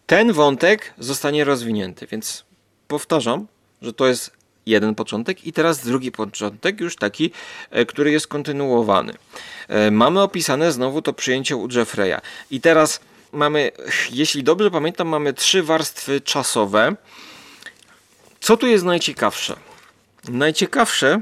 [0.07, 2.45] Ten wątek zostanie rozwinięty, więc
[2.89, 3.47] powtarzam,
[3.83, 4.31] że to jest
[4.67, 7.31] jeden początek i teraz drugi początek, już taki,
[7.71, 9.13] e, który jest kontynuowany.
[9.69, 12.21] E, mamy opisane znowu to przyjęcie u Jeffreya.
[12.51, 13.01] I teraz
[13.33, 13.71] mamy,
[14.11, 16.97] jeśli dobrze pamiętam, mamy trzy warstwy czasowe.
[18.41, 19.57] Co tu jest najciekawsze?
[20.29, 21.21] Najciekawsze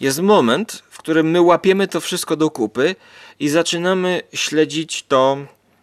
[0.00, 2.96] jest moment, w którym my łapiemy to wszystko do kupy
[3.40, 5.38] i zaczynamy śledzić to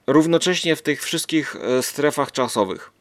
[0.08, 2.92] równocześnie w tych wszystkich e, strefach czasowych.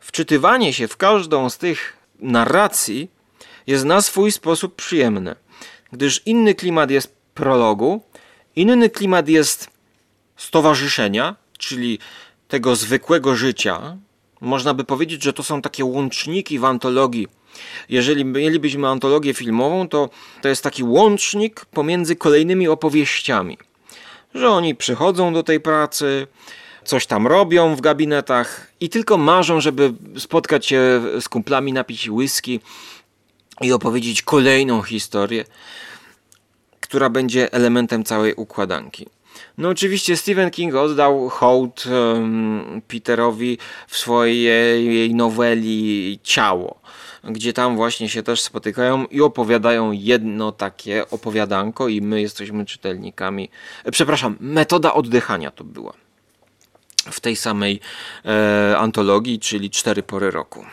[0.00, 3.10] Wczytywanie się w każdą z tych narracji
[3.66, 5.36] jest na swój sposób przyjemne,
[5.92, 8.02] gdyż inny klimat jest prologu,
[8.56, 9.70] inny klimat jest
[10.36, 11.98] stowarzyszenia, czyli
[12.48, 13.96] tego zwykłego życia.
[14.40, 17.28] Można by powiedzieć, że to są takie łączniki w antologii.
[17.88, 20.10] Jeżeli mielibyśmy antologię filmową, to
[20.42, 23.58] to jest taki łącznik pomiędzy kolejnymi opowieściami.
[24.34, 26.26] Że oni przychodzą do tej pracy,
[26.84, 32.60] coś tam robią w gabinetach i tylko marzą, żeby spotkać się z kumplami, napić whisky
[33.60, 35.44] i opowiedzieć kolejną historię,
[36.80, 39.06] która będzie elementem całej układanki.
[39.58, 43.58] No oczywiście Stephen King oddał hołd um, Peterowi
[43.88, 46.80] w swojej noweli Ciało,
[47.28, 53.50] gdzie tam właśnie się też spotykają i opowiadają jedno takie opowiadanko i my jesteśmy czytelnikami.
[53.92, 55.92] Przepraszam, metoda oddychania to była
[57.10, 57.80] w tej samej
[58.24, 60.64] e, antologii, czyli Cztery pory roku.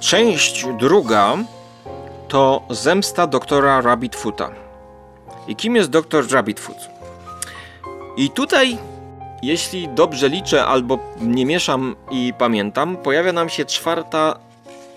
[0.00, 1.36] Część druga
[2.34, 4.50] to zemsta doktora Rabbitfoota.
[5.48, 6.76] I kim jest doktor Rabbitfoot?
[8.16, 8.78] I tutaj
[9.42, 14.38] jeśli dobrze liczę albo nie mieszam i pamiętam, pojawia nam się czwarta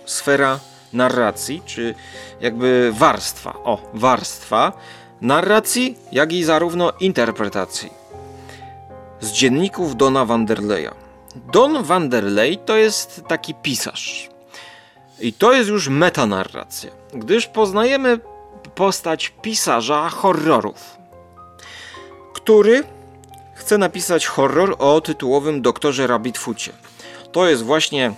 [0.05, 0.59] sfera
[0.93, 1.95] narracji, czy
[2.41, 3.53] jakby warstwa.
[3.63, 4.73] O, warstwa
[5.21, 7.89] narracji, jak i zarówno interpretacji.
[9.19, 10.91] Z dzienników Dona Vanderleya.
[11.35, 14.36] Don Vanderlei to jest taki pisarz.
[15.19, 18.19] I to jest już metanarracja, gdyż poznajemy
[18.75, 20.97] postać pisarza horrorów,
[22.33, 22.83] który
[23.55, 26.71] chce napisać horror o tytułowym doktorze Rabbitfoocie.
[27.31, 28.13] To jest właśnie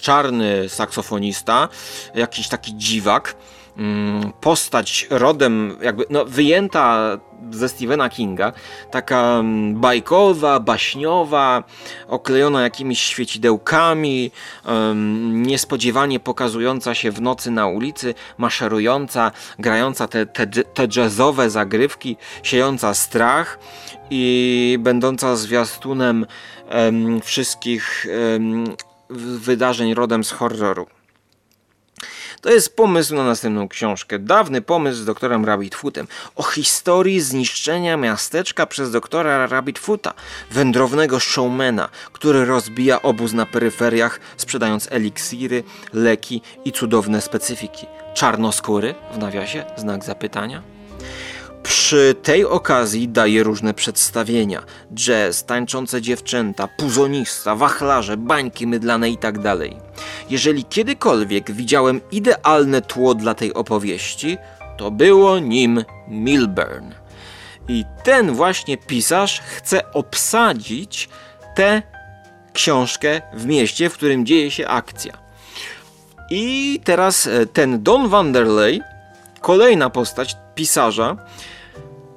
[0.00, 1.68] czarny saksofonista,
[2.14, 3.36] jakiś taki dziwak,
[4.40, 7.18] postać rodem, jakby no, wyjęta
[7.50, 8.52] ze Stephena Kinga,
[8.90, 11.64] taka mm, bajkowa, baśniowa,
[12.08, 14.30] oklejona jakimiś świecidełkami,
[15.32, 22.94] niespodziewanie pokazująca się w nocy na ulicy, maszerująca, grająca te, te, te jazzowe zagrywki, siejąca
[22.94, 23.58] strach
[24.10, 26.26] i będąca zwiastunem
[27.22, 28.06] wszystkich
[29.38, 30.86] wydarzeń rodem z horroru.
[32.42, 34.18] To jest pomysł na następną książkę.
[34.18, 40.14] Dawny pomysł z doktorem Rabbitfootem o historii zniszczenia miasteczka przez doktora Rabbitfoota,
[40.50, 47.86] wędrownego showmana, który rozbija obóz na peryferiach, sprzedając eliksiry, leki i cudowne specyfiki.
[48.14, 50.62] Czarnoskóry, w nawiasie, znak zapytania.
[51.62, 54.62] Przy tej okazji daje różne przedstawienia:
[54.94, 59.42] jazz, tańczące dziewczęta, puzonista, wachlarze, bańki mydlane itd.
[59.42, 59.70] Tak
[60.30, 64.38] Jeżeli kiedykolwiek widziałem idealne tło dla tej opowieści,
[64.78, 66.90] to było nim Milburn.
[67.68, 71.08] I ten właśnie pisarz chce obsadzić
[71.56, 71.82] tę
[72.52, 75.12] książkę w mieście, w którym dzieje się akcja.
[76.30, 78.80] I teraz e, ten Don Vanderlei,
[79.40, 81.16] kolejna postać pisarza,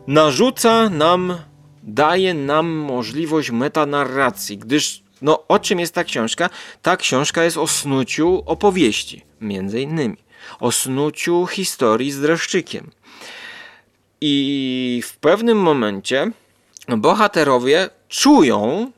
[0.07, 1.37] narzuca nam,
[1.83, 6.49] daje nam możliwość metanarracji, gdyż no o czym jest ta książka?
[6.81, 10.17] Ta książka jest o snuciu opowieści, między innymi.
[10.59, 12.91] O snuciu historii z dreszczykiem.
[14.21, 16.31] I w pewnym momencie
[16.87, 18.91] bohaterowie czują,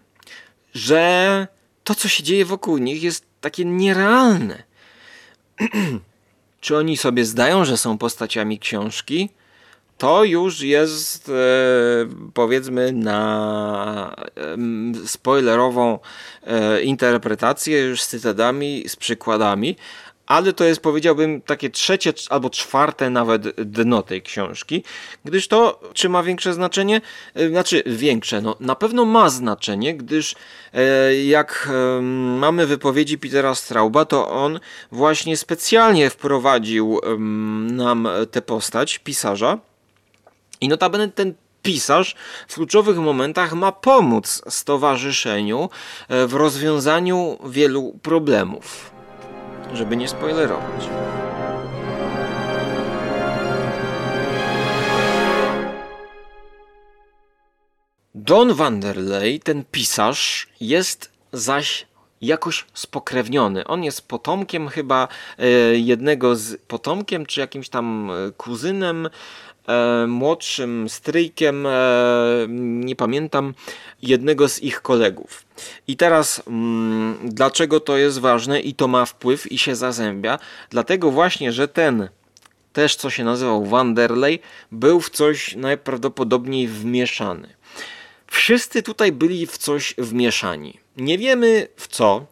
[0.73, 1.47] że
[1.83, 4.63] to, co się dzieje wokół nich, jest takie nierealne.
[6.61, 9.29] Czy oni sobie zdają, że są postaciami książki?
[9.97, 11.33] To już jest e,
[12.33, 14.15] powiedzmy na
[15.05, 15.99] spoilerową
[16.43, 19.75] e, interpretację już z cytadami, z przykładami,
[20.27, 24.83] ale to jest powiedziałbym takie trzecie albo czwarte nawet dno tej książki,
[25.25, 27.01] gdyż to, czy ma większe znaczenie?
[27.35, 30.35] E, znaczy większe, no na pewno ma znaczenie, gdyż
[31.25, 31.69] jak
[32.39, 34.59] mamy wypowiedzi Petera Strauba, to on
[34.91, 36.99] właśnie specjalnie wprowadził
[37.71, 39.57] nam tę postać pisarza
[40.61, 42.15] i notabene ten pisarz
[42.47, 45.69] w kluczowych momentach ma pomóc stowarzyszeniu
[46.09, 48.97] e, w rozwiązaniu wielu problemów
[49.73, 50.89] żeby nie spoilerować.
[58.15, 61.87] Don Vanderlei, ten pisarz, jest zaś
[62.21, 63.67] jakoś spokrewniony.
[63.67, 69.09] On jest potomkiem chyba e, jednego z potomkiem, czy jakimś tam e, kuzynem
[70.07, 71.71] młodszym stryjkiem, e,
[72.49, 73.53] nie pamiętam,
[74.01, 75.45] jednego z ich kolegów.
[75.87, 80.39] I teraz, mm, dlaczego to jest ważne i to ma wpływ i się zazębia?
[80.69, 82.09] Dlatego właśnie, że ten
[82.73, 84.39] też co się nazywał Wanderley,
[84.71, 87.47] był w coś najprawdopodobniej wmieszany.
[88.27, 90.79] Wszyscy tutaj byli w coś wmieszani.
[90.97, 92.25] Nie wiemy w co,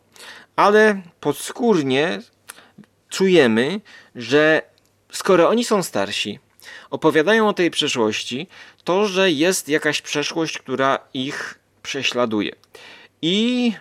[0.56, 2.22] ale podskórnie
[3.10, 3.82] czujemy,
[4.16, 4.62] że
[5.12, 6.40] skoro oni są starsi,
[6.96, 8.48] opowiadają o tej przeszłości,
[8.84, 12.52] to, że jest jakaś przeszłość, która ich prześladuje.
[13.22, 13.74] I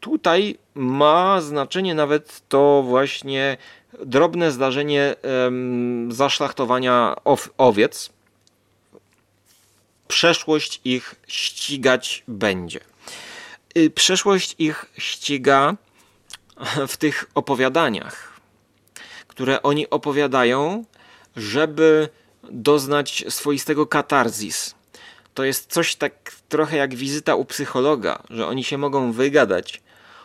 [0.00, 3.56] tutaj ma znaczenie nawet to właśnie
[4.04, 5.14] drobne zdarzenie
[6.08, 7.16] zaszlachtowania
[7.58, 8.10] owiec.
[10.08, 12.80] Przeszłość ich ścigać będzie.
[13.76, 15.76] Y, przeszłość ich ściga
[16.88, 18.40] w tych opowiadaniach,
[19.28, 20.84] które oni opowiadają,
[21.36, 22.08] żeby
[22.50, 24.74] doznać swoistego katarzis.
[25.34, 29.82] To jest coś tak trochę jak wizyta u psychologa, że oni się mogą wygadać,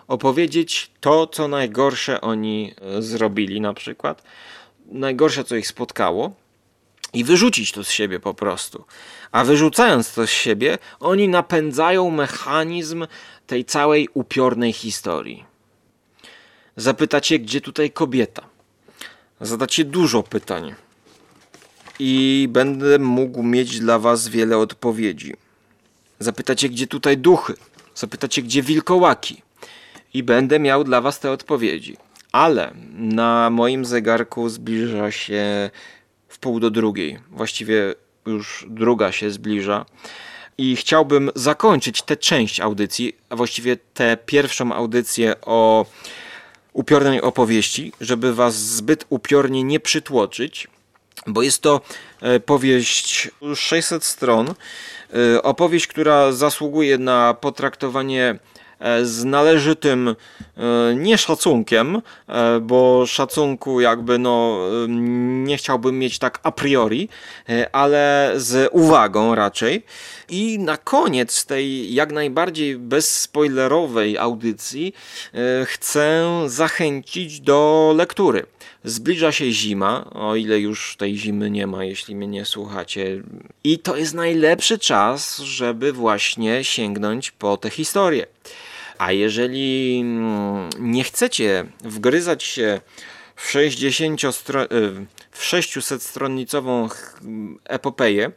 [0.07, 4.23] opowiedzieć to, co najgorsze oni e, zrobili, na przykład,
[4.85, 6.33] najgorsze, co ich spotkało,
[7.13, 8.85] i wyrzucić to z siebie po prostu.
[9.31, 13.07] A wyrzucając to z siebie, oni napędzają mechanizm
[13.47, 15.45] tej całej upiornej historii.
[16.75, 18.41] Zapytacie, gdzie tutaj kobieta?
[19.41, 20.75] Zadacie dużo pytań
[21.99, 25.33] i będę mógł mieć dla Was wiele odpowiedzi.
[26.19, 27.53] Zapytacie, gdzie tutaj duchy?
[27.95, 29.41] Zapytacie, gdzie wilkołaki?
[30.13, 31.97] I będę miał dla Was te odpowiedzi.
[32.31, 35.69] Ale na moim zegarku zbliża się
[36.27, 37.19] w pół do drugiej.
[37.31, 39.85] Właściwie już druga się zbliża.
[40.57, 45.85] I chciałbym zakończyć tę część audycji, a właściwie tę pierwszą audycję o
[46.73, 50.67] upiornej opowieści, żeby Was zbyt upiornie nie przytłoczyć
[51.27, 51.81] bo jest to
[52.21, 54.53] e, powieść 600 stron,
[55.13, 58.39] e, opowieść, która zasługuje na potraktowanie
[59.03, 60.15] z należytym
[60.95, 62.01] nie szacunkiem,
[62.61, 64.59] bo szacunku jakby no
[65.43, 67.09] nie chciałbym mieć tak a priori,
[67.71, 69.83] ale z uwagą raczej.
[70.29, 74.93] I na koniec tej jak najbardziej bezspoilerowej audycji
[75.65, 78.45] chcę zachęcić do lektury.
[78.83, 83.23] Zbliża się zima, o ile już tej zimy nie ma, jeśli mnie nie słuchacie.
[83.63, 88.27] I to jest najlepszy czas, żeby właśnie sięgnąć po tę historię.
[88.97, 92.81] A jeżeli mm, nie chcecie wgryzać się
[93.35, 96.89] w 60 stro- y, w 600-stronnicową
[97.63, 98.31] epopeję,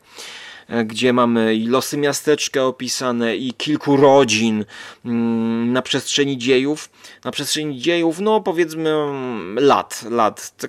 [0.68, 4.64] E, gdzie mamy i losy miasteczka opisane i kilku rodzin
[5.04, 6.90] mm, na przestrzeni dziejów.
[7.24, 10.52] Na przestrzeni dziejów, no powiedzmy mm, lat, lat.
[10.64, 10.68] E,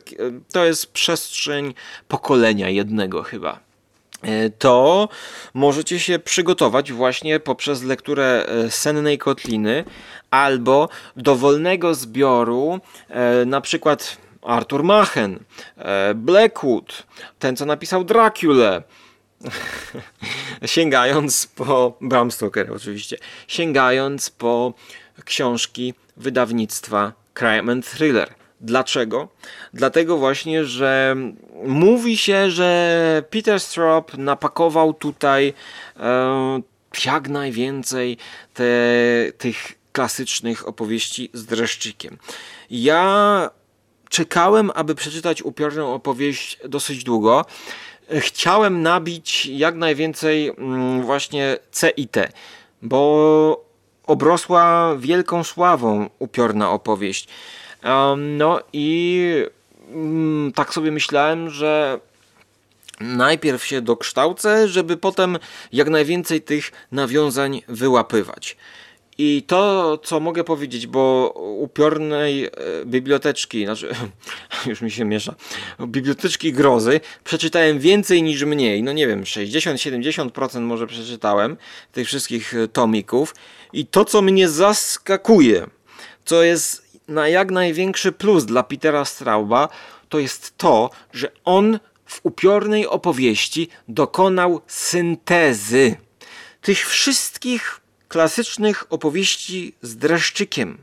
[0.53, 1.73] to jest przestrzeń
[2.07, 3.59] pokolenia jednego chyba e,
[4.59, 5.09] to
[5.53, 9.86] możecie się przygotować właśnie poprzez lekturę Sennej Kotliny
[10.32, 12.80] albo dowolnego zbioru,
[13.45, 15.39] na przykład Arthur Machen,
[16.15, 17.03] Blackwood,
[17.39, 18.82] ten co napisał Dracula,
[20.65, 23.17] sięgając po Bram Stoker oczywiście,
[23.47, 24.74] sięgając po
[25.26, 28.38] książki wydawnictwa Crime and Thriller.
[28.62, 29.28] Dlaczego?
[29.74, 31.16] Dlatego właśnie, że
[31.66, 35.53] mówi się, że Peter Straub napakował tutaj
[35.99, 36.62] e,
[37.05, 38.18] jak najwięcej
[38.53, 38.64] te,
[39.38, 42.18] tych klasycznych opowieści z dreszczykiem.
[42.70, 43.49] Ja
[44.10, 47.45] czekałem, aby przeczytać upiorną opowieść dosyć długo.
[48.20, 52.32] chciałem nabić jak najwięcej mm, właśnie C i T,
[52.82, 53.66] bo
[54.07, 57.28] obrosła wielką sławą upiorna opowieść.
[58.17, 59.25] No i
[59.91, 61.99] mm, tak sobie myślałem, że
[62.99, 65.38] najpierw się dokształcę, żeby potem
[65.73, 68.57] jak najwięcej tych nawiązań wyłapywać.
[69.21, 72.49] I to, co mogę powiedzieć, bo upiornej e,
[72.86, 73.95] biblioteczki, znaczy,
[74.65, 75.36] już mi się miesza,
[75.82, 78.84] biblioteczki grozy przeczytałem więcej niż mniej.
[78.84, 81.57] No nie wiem, 60-70% może przeczytałem
[81.91, 83.36] tych wszystkich e, tomików.
[83.73, 85.67] I to, co mnie zaskakuje,
[86.25, 89.70] co jest na jak największy plus dla Petera Strauba,
[90.10, 95.95] to jest to, że on w upiornej opowieści dokonał syntezy
[96.62, 100.78] tych wszystkich klasycznych opowieści z dreszczykiem.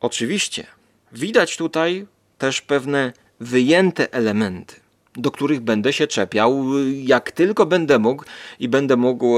[0.00, 0.66] Oczywiście,
[1.12, 2.06] widać tutaj
[2.38, 4.74] też pewne wyjęte elementy,
[5.14, 8.24] do których będę się czepiał, jak tylko będę mógł
[8.58, 9.36] i będę mógł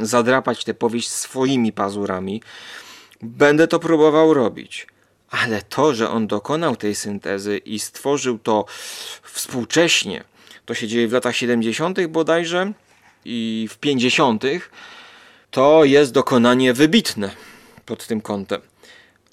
[0.00, 2.42] zadrapać tę powieść swoimi pazurami.
[3.22, 4.86] Będę to próbował robić.
[5.30, 8.64] Ale to, że on dokonał tej syntezy i stworzył to
[9.22, 10.24] współcześnie,
[10.66, 12.06] to się dzieje w latach 70.
[12.06, 12.72] bodajże
[13.24, 14.44] i w 50
[15.50, 17.30] to jest dokonanie wybitne
[17.86, 18.60] pod tym kątem.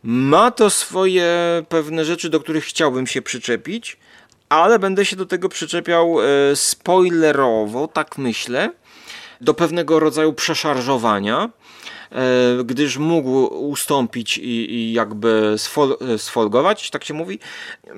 [0.03, 1.25] Ma to swoje
[1.69, 3.97] pewne rzeczy, do których chciałbym się przyczepić,
[4.49, 8.71] ale będę się do tego przyczepiał e, spoilerowo, tak myślę,
[9.41, 11.49] do pewnego rodzaju przeszarżowania,
[12.65, 17.39] gdyż mógł ustąpić i, i jakby sfol, e, sfolgować, tak się mówi,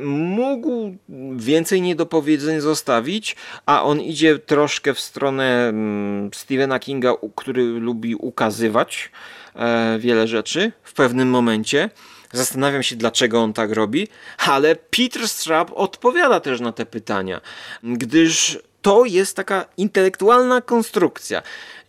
[0.07, 0.95] mógł
[1.35, 3.35] więcej niedopowiedzeń zostawić,
[3.65, 9.11] a on idzie troszkę w stronę mm, Stephena Kinga, który lubi ukazywać
[9.55, 11.89] e, wiele rzeczy w pewnym momencie.
[12.33, 14.07] Zastanawiam się, dlaczego on tak robi,
[14.37, 17.41] ale Peter Straub odpowiada też na te pytania,
[17.83, 21.41] gdyż to jest taka intelektualna konstrukcja.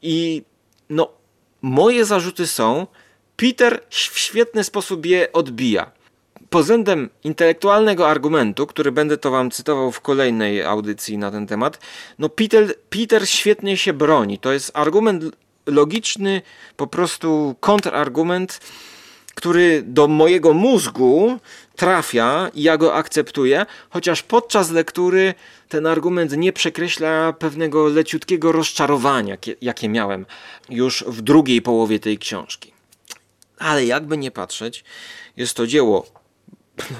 [0.03, 0.43] I
[0.91, 1.22] no,
[1.63, 2.87] moje zarzuty są,
[3.37, 5.91] Peter w świetny sposób je odbija.
[6.51, 11.79] Pod względem intelektualnego argumentu, który będę to wam cytował w kolejnej audycji na ten temat,
[12.19, 14.39] no Peter, Peter świetnie się broni.
[14.39, 15.25] To jest argument
[15.67, 16.43] logiczny,
[16.77, 18.61] po prostu kontrargument,
[19.35, 21.39] który do mojego mózgu
[21.77, 25.35] trafia i ja go akceptuję, chociaż podczas lektury
[25.69, 30.27] ten argument nie przekreśla pewnego leciutkiego rozczarowania, jakie miałem
[30.69, 32.73] już w drugiej połowie tej książki.
[33.59, 34.85] Ale jakby nie patrzeć,
[35.37, 36.23] jest to dzieło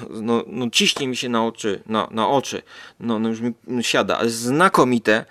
[0.09, 2.61] no, no ciśnie mi się na oczy, na, na oczy,
[2.99, 5.25] no, no już mi siada, ale znakomite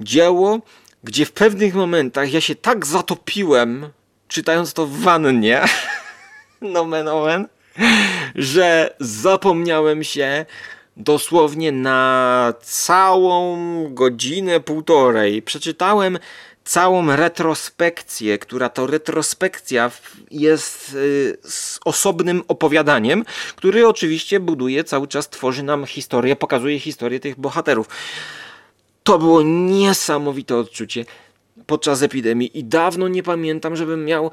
[0.00, 0.60] dzieło,
[1.04, 3.88] gdzie w pewnych momentach ja się tak zatopiłem,
[4.28, 5.60] czytając to w wannie,
[6.62, 7.48] nomen omen,
[8.34, 10.46] że zapomniałem się
[10.96, 13.56] dosłownie na całą
[13.94, 15.42] godzinę, półtorej.
[15.42, 16.18] Przeczytałem
[16.64, 19.90] całą retrospekcję, która to retrospekcja
[20.30, 21.38] jest y,
[21.84, 23.24] osobnym opowiadaniem,
[23.56, 27.88] który oczywiście buduje, cały czas tworzy nam historię, pokazuje historię tych bohaterów.
[29.02, 31.04] To było niesamowite odczucie
[31.66, 34.30] podczas epidemii i dawno nie pamiętam, żebym miał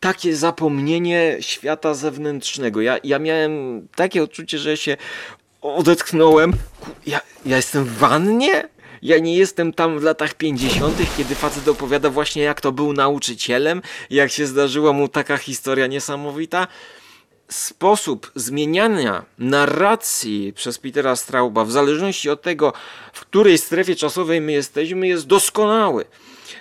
[0.00, 2.80] takie zapomnienie świata zewnętrznego.
[2.80, 4.96] Ja, ja miałem takie odczucie, że się
[5.62, 6.52] odetchnąłem.
[7.06, 8.68] Ja, ja jestem w wannie?
[9.02, 13.82] Ja nie jestem tam w latach 50., kiedy facet opowiada właśnie jak to był nauczycielem,
[14.10, 16.66] jak się zdarzyła mu taka historia niesamowita.
[17.48, 22.72] Sposób zmieniania narracji przez Petera Strauba w zależności od tego,
[23.12, 26.04] w której strefie czasowej my jesteśmy, jest doskonały.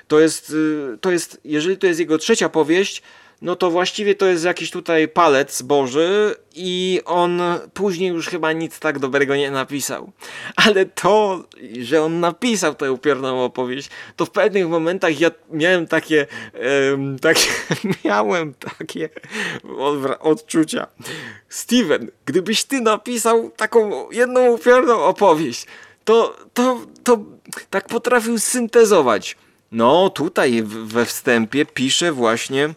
[0.08, 3.02] To jest, y, to jest jeżeli to jest jego trzecia powieść,
[3.46, 7.42] no to właściwie to jest jakiś tutaj palec Boży i on
[7.74, 10.12] później już chyba nic tak dobrego nie napisał.
[10.66, 11.44] Ale to,
[11.80, 16.28] że on napisał tę upiorną opowieść, to w pewnych momentach ja miałem takie,
[16.90, 17.48] um, takie
[18.06, 19.10] miałem takie
[20.20, 20.88] odczucia.
[21.50, 25.66] Steven, gdybyś ty napisał taką jedną upiorną opowieść,
[26.06, 27.18] to, to, to
[27.70, 29.38] tak potrafił syntezować.
[29.72, 32.74] No, tutaj we wstępie pisze właśnie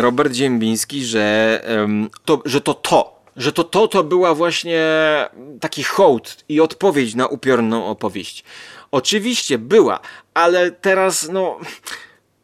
[0.00, 1.60] Robert Ziembiński, że,
[2.24, 4.80] to, że to to, że to to to była właśnie
[5.60, 8.44] taki hołd i odpowiedź na upiorną opowieść.
[8.90, 10.00] Oczywiście była,
[10.34, 11.58] ale teraz no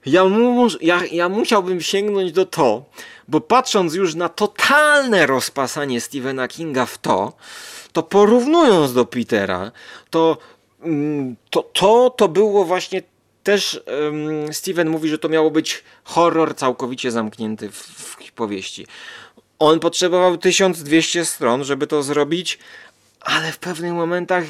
[0.06, 2.84] ja, mu, ja, ja musiałbym sięgnąć do to,
[3.28, 7.32] bo patrząc już na totalne rozpasanie Stephena Kinga w to,
[7.92, 9.72] to porównując do Petera,
[10.10, 10.38] to
[10.82, 13.02] mm, to, to, to było właśnie
[13.48, 18.86] też um, Steven mówi, że to miało być horror całkowicie zamknięty w, w powieści.
[19.58, 22.58] On potrzebował 1200 stron, żeby to zrobić,
[23.20, 24.44] ale w pewnych momentach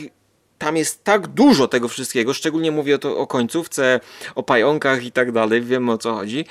[0.58, 4.00] tam jest tak dużo tego wszystkiego, szczególnie mówię o, to, o końcówce,
[4.34, 6.44] o pająkach i tak dalej, wiemy o co chodzi,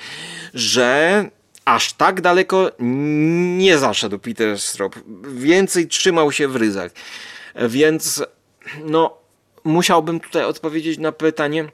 [0.54, 1.24] że
[1.64, 2.70] aż tak daleko
[3.58, 4.94] nie zaszedł Peter Strop.
[5.34, 6.92] Więcej trzymał się w ryzach.
[7.68, 8.22] Więc
[8.84, 9.18] no,
[9.64, 11.68] musiałbym tutaj odpowiedzieć na pytanie,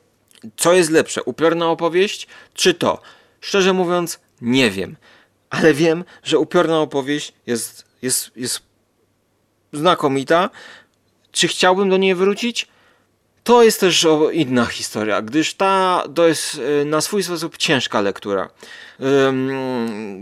[0.57, 3.03] co jest lepsze, upiorna opowieść czy to?
[3.41, 4.97] Szczerze mówiąc, nie wiem.
[5.51, 8.61] Ale wiem, że upiorna opowieść jest, jest, jest
[9.73, 10.51] znakomita.
[11.33, 12.69] Czy chciałbym do niej wrócić?
[13.45, 18.49] To jest też inna historia, gdyż ta to jest e, na swój sposób ciężka lektura.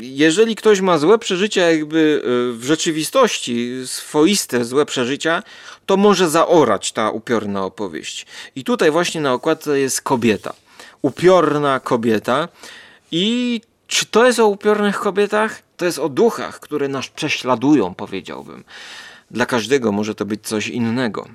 [0.00, 5.42] Jeżeli ktoś ma złe przeżycia, jakby e, w rzeczywistości, swoiste złe przeżycia,
[5.86, 8.26] to może zaorać ta upiorna opowieść.
[8.56, 10.52] I tutaj właśnie na okładce jest kobieta.
[11.02, 12.48] Upiorna kobieta.
[13.10, 15.62] I czy to jest o upiornych kobietach?
[15.76, 18.64] To jest o duchach, które nas prześladują, powiedziałbym.
[19.30, 21.28] Dla każdego może to być coś innego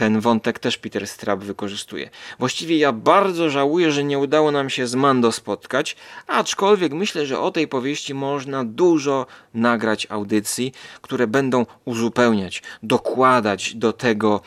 [0.00, 2.10] ten wątek też Peter Straub wykorzystuje.
[2.38, 5.96] Właściwie ja bardzo żałuję, że nie udało nam się z Mando spotkać,
[6.26, 10.72] aczkolwiek myślę, że o tej powieści można dużo nagrać audycji,
[11.02, 14.40] które będą uzupełniać, dokładać do tego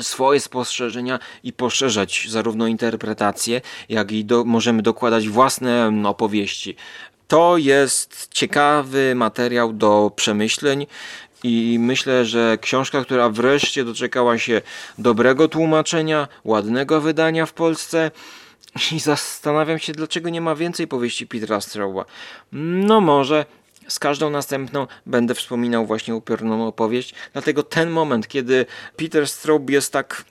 [0.00, 6.76] swoje spostrzeżenia i poszerzać zarówno interpretacje, jak i do, możemy dokładać własne opowieści.
[7.28, 10.86] To jest ciekawy materiał do przemyśleń
[11.42, 14.62] i myślę, że książka, która wreszcie doczekała się
[14.98, 18.10] dobrego tłumaczenia, ładnego wydania w Polsce.
[18.92, 22.04] I zastanawiam się, dlaczego nie ma więcej powieści Petera Strauba.
[22.52, 23.44] No może
[23.88, 27.14] z każdą następną będę wspominał właśnie upiorną opowieść.
[27.32, 28.66] Dlatego ten moment, kiedy
[28.96, 30.24] Peter Straub jest tak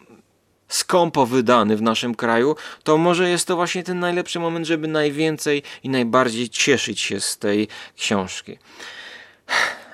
[0.68, 5.64] skąpo wydany w naszym kraju, to może jest to właśnie ten najlepszy moment, żeby najwięcej
[5.84, 8.58] i najbardziej cieszyć się z tej książki.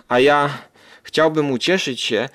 [0.07, 0.49] A ja
[1.15, 2.29] chciałbym ucieszyć się e,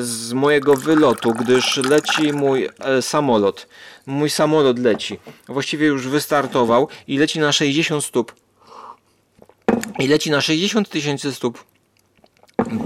[0.00, 3.66] z mojego wylotu, gdyż leci mój e, samolot.
[4.06, 5.18] Mój samolot leci.
[5.48, 8.34] Właściwie już wystartował i leci na 60 stóp.
[9.98, 11.64] I leci na 60 tysięcy stóp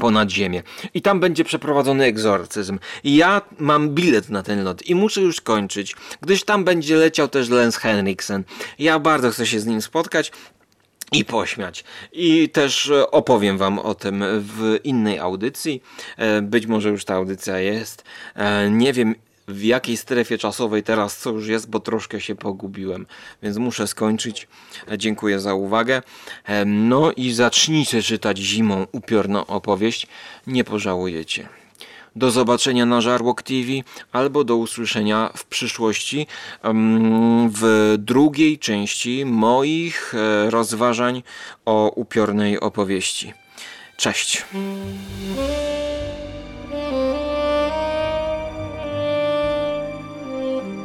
[0.00, 0.62] ponad ziemię.
[0.94, 2.78] I tam będzie przeprowadzony egzorcyzm.
[3.04, 7.28] I ja mam bilet na ten lot i muszę już kończyć, gdyż tam będzie leciał
[7.28, 8.44] też Lance Henriksen.
[8.78, 10.32] Ja bardzo chcę się z nim spotkać
[11.12, 11.84] i pośmiać.
[12.12, 15.82] I też e, opowiem Wam o tym w innej audycji.
[16.16, 18.04] E, być może już ta audycja jest.
[18.34, 19.14] E, nie wiem
[19.48, 23.06] w jakiej strefie czasowej teraz co już jest, bo troszkę się pogubiłem,
[23.42, 24.48] więc muszę skończyć.
[24.96, 26.02] Dziękuję za uwagę.
[26.66, 30.06] No i zacznijcie czytać zimą upiorną opowieść.
[30.46, 31.48] Nie pożałujecie.
[32.16, 33.68] Do zobaczenia na Żarłok TV
[34.12, 36.26] albo do usłyszenia w przyszłości
[37.50, 41.22] w drugiej części moich e, rozważań
[41.64, 43.32] o upiornej opowieści.
[43.96, 44.44] Cześć.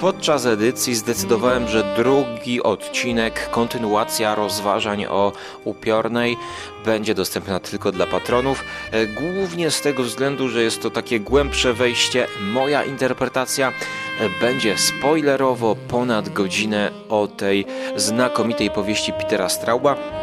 [0.02, 5.32] Podczas edycji zdecydowałem, że drugi odcinek, kontynuacja rozważań o
[5.64, 6.38] upiornej,
[6.86, 8.64] będzie dostępna tylko dla patronów.
[8.92, 12.28] E, głównie z tego względu, że jest to takie głębsze wejście.
[12.54, 13.74] Moja interpretacja e,
[14.42, 20.21] będzie spoilerowo ponad godzinę o tej znakomitej powieści Petera Strauba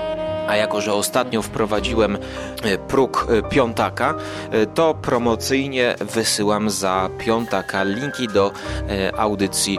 [0.48, 2.18] a jako, że ostatnio wprowadziłem
[2.62, 4.14] e, próg e, piątaka,
[4.50, 8.52] e, to promocyjnie wysyłam za piątaka linki do
[9.16, 9.78] audycji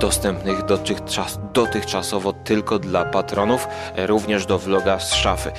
[0.00, 5.52] dostępnych dotychczas, dotychczasowo tylko dla patronów, również do vloga z szafy.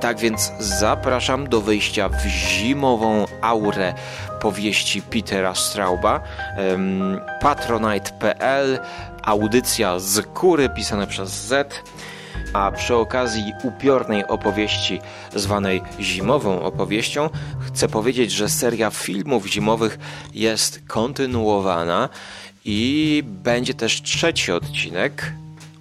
[0.00, 3.94] Tak więc zapraszam do wejścia w zimową aurę
[4.40, 6.20] powieści Petera Strauba
[7.40, 8.78] patronite.pl
[9.22, 11.82] audycja z kury pisane przez Z
[12.56, 15.00] a przy okazji upiornej opowieści
[15.34, 17.30] zwanej zimową opowieścią,
[17.66, 19.98] chcę powiedzieć, że seria filmów zimowych
[20.34, 22.08] jest kontynuowana
[22.64, 25.32] i będzie też trzeci odcinek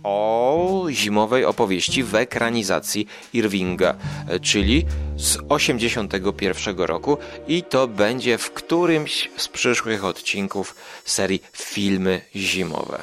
[0.03, 3.95] o zimowej opowieści w ekranizacji Irvinga,
[4.41, 4.85] czyli
[5.17, 7.17] z 81 roku
[7.47, 12.99] i to będzie w którymś z przyszłych odcinków serii Filmy Zimowe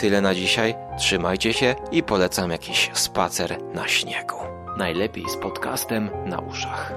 [0.00, 0.74] tyle na dzisiaj.
[0.98, 4.36] Trzymajcie się i polecam jakiś spacer na śniegu.
[4.76, 6.92] Najlepiej z podcastem na uszach.